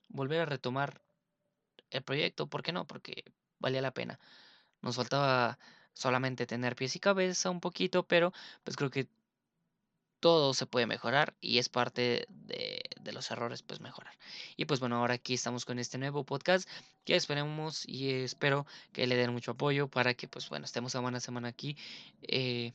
volver 0.09 0.40
a 0.40 0.46
retomar 0.46 1.02
el 1.90 2.02
proyecto. 2.02 2.46
¿Por 2.46 2.62
qué 2.62 2.72
no? 2.72 2.87
Porque 2.87 3.22
valía 3.59 3.83
la 3.83 3.92
pena. 3.92 4.18
Nos 4.81 4.96
faltaba 4.96 5.59
solamente 5.96 6.46
tener 6.46 6.76
pies 6.76 6.94
y 6.96 7.00
cabeza 7.00 7.50
un 7.50 7.61
poquito, 7.61 8.06
pero 8.06 8.32
pues 8.64 8.76
creo 8.76 8.90
que 8.90 9.09
todo 10.20 10.54
se 10.54 10.66
puede 10.66 10.87
mejorar 10.87 11.35
y 11.40 11.59
es 11.59 11.68
parte 11.68 12.26
de, 12.28 12.82
los 13.12 13.30
errores 13.30 13.62
pues 13.62 13.80
mejorar. 13.80 14.12
Y 14.56 14.66
pues 14.66 14.80
bueno, 14.80 14.96
ahora 14.96 15.14
aquí 15.14 15.35
estamos 15.35 15.64
con 15.64 15.78
este 15.78 15.96
nuevo 15.96 16.24
podcast 16.24 16.68
que 17.04 17.16
esperemos 17.16 17.88
y 17.88 18.11
espero 18.11 18.66
que 18.92 19.06
le 19.06 19.16
den 19.16 19.32
mucho 19.32 19.52
apoyo 19.52 19.88
para 19.88 20.14
que 20.14 20.28
pues 20.28 20.48
bueno, 20.48 20.64
estemos 20.66 20.92
semana 20.92 21.18
a 21.18 21.20
semana 21.20 21.48
aquí 21.48 21.76
eh, 22.22 22.72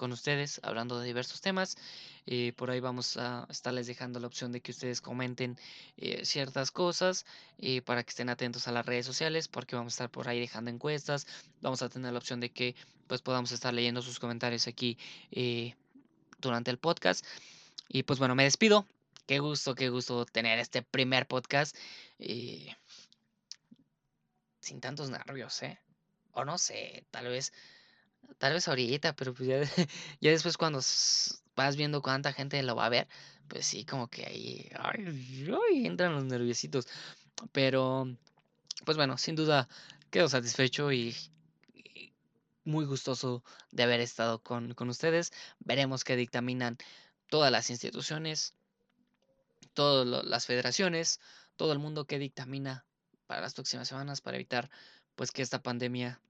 con 0.00 0.12
ustedes 0.12 0.60
hablando 0.62 0.98
de 0.98 1.06
diversos 1.06 1.42
temas. 1.42 1.76
Eh, 2.24 2.54
por 2.56 2.70
ahí 2.70 2.80
vamos 2.80 3.18
a 3.18 3.46
estarles 3.50 3.86
dejando 3.86 4.18
la 4.18 4.28
opción 4.28 4.50
de 4.50 4.62
que 4.62 4.70
ustedes 4.70 5.02
comenten 5.02 5.58
eh, 5.98 6.24
ciertas 6.24 6.70
cosas 6.70 7.26
eh, 7.58 7.82
para 7.82 8.02
que 8.02 8.08
estén 8.08 8.30
atentos 8.30 8.66
a 8.66 8.72
las 8.72 8.86
redes 8.86 9.04
sociales 9.04 9.46
porque 9.46 9.76
vamos 9.76 9.92
a 9.92 9.96
estar 9.96 10.10
por 10.10 10.26
ahí 10.26 10.40
dejando 10.40 10.70
encuestas. 10.70 11.26
Vamos 11.60 11.82
a 11.82 11.90
tener 11.90 12.14
la 12.14 12.18
opción 12.18 12.40
de 12.40 12.48
que 12.48 12.74
pues 13.08 13.20
podamos 13.20 13.52
estar 13.52 13.74
leyendo 13.74 14.00
sus 14.00 14.18
comentarios 14.18 14.66
aquí 14.68 14.96
durante 16.38 16.70
el 16.70 16.78
podcast. 16.78 17.26
Y 17.86 18.04
pues 18.04 18.18
bueno, 18.18 18.34
me 18.34 18.44
despido. 18.44 18.86
Qué 19.26 19.38
gusto, 19.38 19.74
qué 19.74 19.90
gusto 19.90 20.24
tener 20.24 20.58
este 20.60 20.80
primer 20.80 21.26
podcast. 21.26 21.76
Sin 24.62 24.80
tantos 24.80 25.10
nervios, 25.10 25.62
¿eh? 25.62 25.78
O 26.32 26.46
no 26.46 26.56
sé, 26.56 27.04
tal 27.10 27.26
vez, 27.26 27.52
tal 28.38 28.54
vez 28.54 28.68
ahorita, 28.68 29.14
pero 29.14 29.34
pues 29.34 29.48
ya, 29.48 29.60
ya 30.20 30.30
después 30.30 30.56
cuando 30.56 30.80
vas 31.56 31.76
viendo 31.76 32.02
cuánta 32.02 32.32
gente 32.32 32.62
lo 32.62 32.76
va 32.76 32.86
a 32.86 32.88
ver, 32.88 33.08
pues 33.48 33.66
sí, 33.66 33.84
como 33.84 34.08
que 34.08 34.26
ahí 34.26 34.70
ay, 34.78 35.86
entran 35.86 36.14
los 36.14 36.24
nerviositos. 36.24 36.86
Pero, 37.52 38.06
pues 38.84 38.96
bueno, 38.96 39.18
sin 39.18 39.36
duda 39.36 39.68
quedo 40.10 40.28
satisfecho 40.28 40.92
y, 40.92 41.16
y 41.74 42.12
muy 42.64 42.84
gustoso 42.84 43.42
de 43.70 43.82
haber 43.82 44.00
estado 44.00 44.42
con, 44.42 44.74
con 44.74 44.88
ustedes. 44.88 45.32
Veremos 45.60 46.04
qué 46.04 46.16
dictaminan 46.16 46.78
todas 47.28 47.52
las 47.52 47.70
instituciones, 47.70 48.54
todas 49.74 50.24
las 50.24 50.46
federaciones, 50.46 51.20
todo 51.56 51.72
el 51.72 51.78
mundo 51.78 52.06
que 52.06 52.18
dictamina 52.18 52.84
para 53.26 53.42
las 53.42 53.54
próximas 53.54 53.88
semanas 53.88 54.20
para 54.20 54.36
evitar 54.36 54.70
pues 55.14 55.30
que 55.30 55.42
esta 55.42 55.62
pandemia 55.62 56.20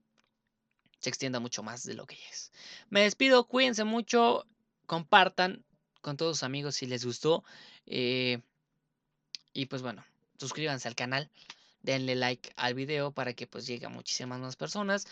se 1.01 1.09
extienda 1.09 1.39
mucho 1.39 1.63
más 1.63 1.83
de 1.83 1.95
lo 1.95 2.05
que 2.05 2.17
es. 2.31 2.51
Me 2.89 3.01
despido, 3.01 3.47
cuídense 3.47 3.83
mucho, 3.83 4.45
compartan 4.85 5.65
con 6.01 6.15
todos 6.15 6.37
sus 6.37 6.43
amigos 6.43 6.75
si 6.75 6.85
les 6.85 7.03
gustó 7.05 7.43
eh, 7.85 8.39
y 9.53 9.65
pues 9.65 9.81
bueno, 9.81 10.05
suscríbanse 10.39 10.87
al 10.87 10.95
canal, 10.95 11.29
denle 11.81 12.15
like 12.15 12.51
al 12.55 12.73
video 12.73 13.11
para 13.11 13.33
que 13.33 13.47
pues 13.47 13.67
llegue 13.67 13.85
a 13.85 13.89
muchísimas 13.89 14.39
más 14.39 14.55
personas 14.55 15.05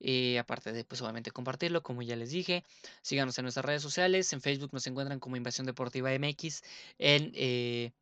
eh, 0.00 0.38
aparte 0.38 0.72
de, 0.72 0.84
pues 0.84 1.00
obviamente 1.02 1.30
compartirlo, 1.30 1.82
como 1.82 2.02
ya 2.02 2.16
les 2.16 2.30
dije. 2.30 2.64
Síganos 3.02 3.38
en 3.38 3.44
nuestras 3.44 3.64
redes 3.64 3.82
sociales. 3.82 4.32
En 4.32 4.40
Facebook 4.40 4.70
nos 4.72 4.86
encuentran 4.86 5.20
como 5.20 5.36
Invasión 5.36 5.66
Deportiva 5.66 6.10
MX. 6.18 6.62
En 6.98 7.32
eh, 7.34 7.92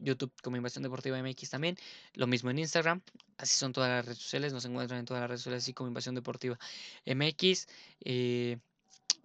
YouTube 0.00 0.32
como 0.42 0.56
Invasión 0.56 0.82
Deportiva 0.82 1.22
MX 1.22 1.50
también. 1.50 1.76
Lo 2.14 2.26
mismo 2.26 2.50
en 2.50 2.58
Instagram. 2.58 3.02
Así 3.36 3.56
son 3.56 3.72
todas 3.72 3.90
las 3.90 4.04
redes 4.04 4.18
sociales. 4.18 4.52
Nos 4.52 4.64
encuentran 4.64 5.00
en 5.00 5.06
todas 5.06 5.20
las 5.20 5.30
redes 5.30 5.40
sociales 5.40 5.64
así 5.64 5.72
como 5.72 5.88
Invasión 5.88 6.14
Deportiva 6.14 6.58
MX. 7.06 7.68
Eh, 8.04 8.58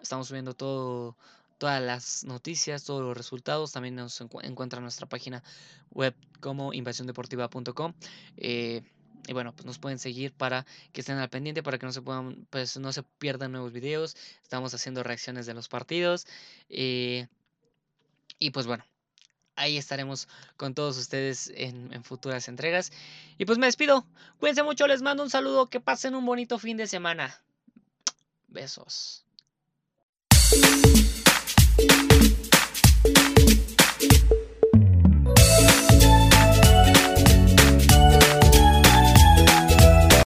estamos 0.01 0.27
subiendo 0.27 0.53
todo 0.53 1.17
todas 1.57 1.81
las 1.81 2.23
noticias, 2.25 2.83
todos 2.83 3.01
los 3.01 3.15
resultados. 3.15 3.71
También 3.71 3.95
nos 3.95 4.19
encuentran 4.21 4.79
en 4.79 4.83
nuestra 4.83 5.07
página 5.07 5.43
web 5.91 6.15
como 6.39 6.73
invasiondeportiva.com. 6.73 7.93
Eh, 8.37 8.81
y 9.27 9.33
bueno, 9.33 9.55
pues 9.55 9.65
nos 9.65 9.79
pueden 9.79 9.97
seguir 9.97 10.33
para 10.33 10.65
que 10.91 11.01
estén 11.01 11.17
al 11.17 11.29
pendiente, 11.29 11.63
para 11.63 11.77
que 11.79 11.85
no 11.85 11.91
se 11.91 12.01
puedan, 12.01 12.45
pues 12.49 12.77
no 12.77 12.91
se 12.91 13.03
pierdan 13.03 13.51
nuevos 13.51 13.71
videos. 13.71 14.15
Estamos 14.43 14.73
haciendo 14.73 15.03
reacciones 15.03 15.45
de 15.45 15.53
los 15.53 15.67
partidos. 15.67 16.27
Eh, 16.69 17.27
y 18.37 18.51
pues 18.51 18.67
bueno, 18.67 18.85
ahí 19.55 19.77
estaremos 19.77 20.27
con 20.57 20.73
todos 20.73 20.97
ustedes 20.97 21.51
en, 21.55 22.03
futuras 22.03 22.47
entregas. 22.47 22.91
Y 23.37 23.45
pues 23.45 23.57
me 23.57 23.65
despido. 23.65 24.05
Cuídense 24.39 24.63
mucho, 24.63 24.87
les 24.87 25.01
mando 25.01 25.23
un 25.23 25.29
saludo. 25.29 25.69
Que 25.69 25.79
pasen 25.79 26.15
un 26.15 26.25
bonito 26.25 26.59
fin 26.59 26.77
de 26.77 26.87
semana. 26.87 27.41
Besos. 28.47 29.25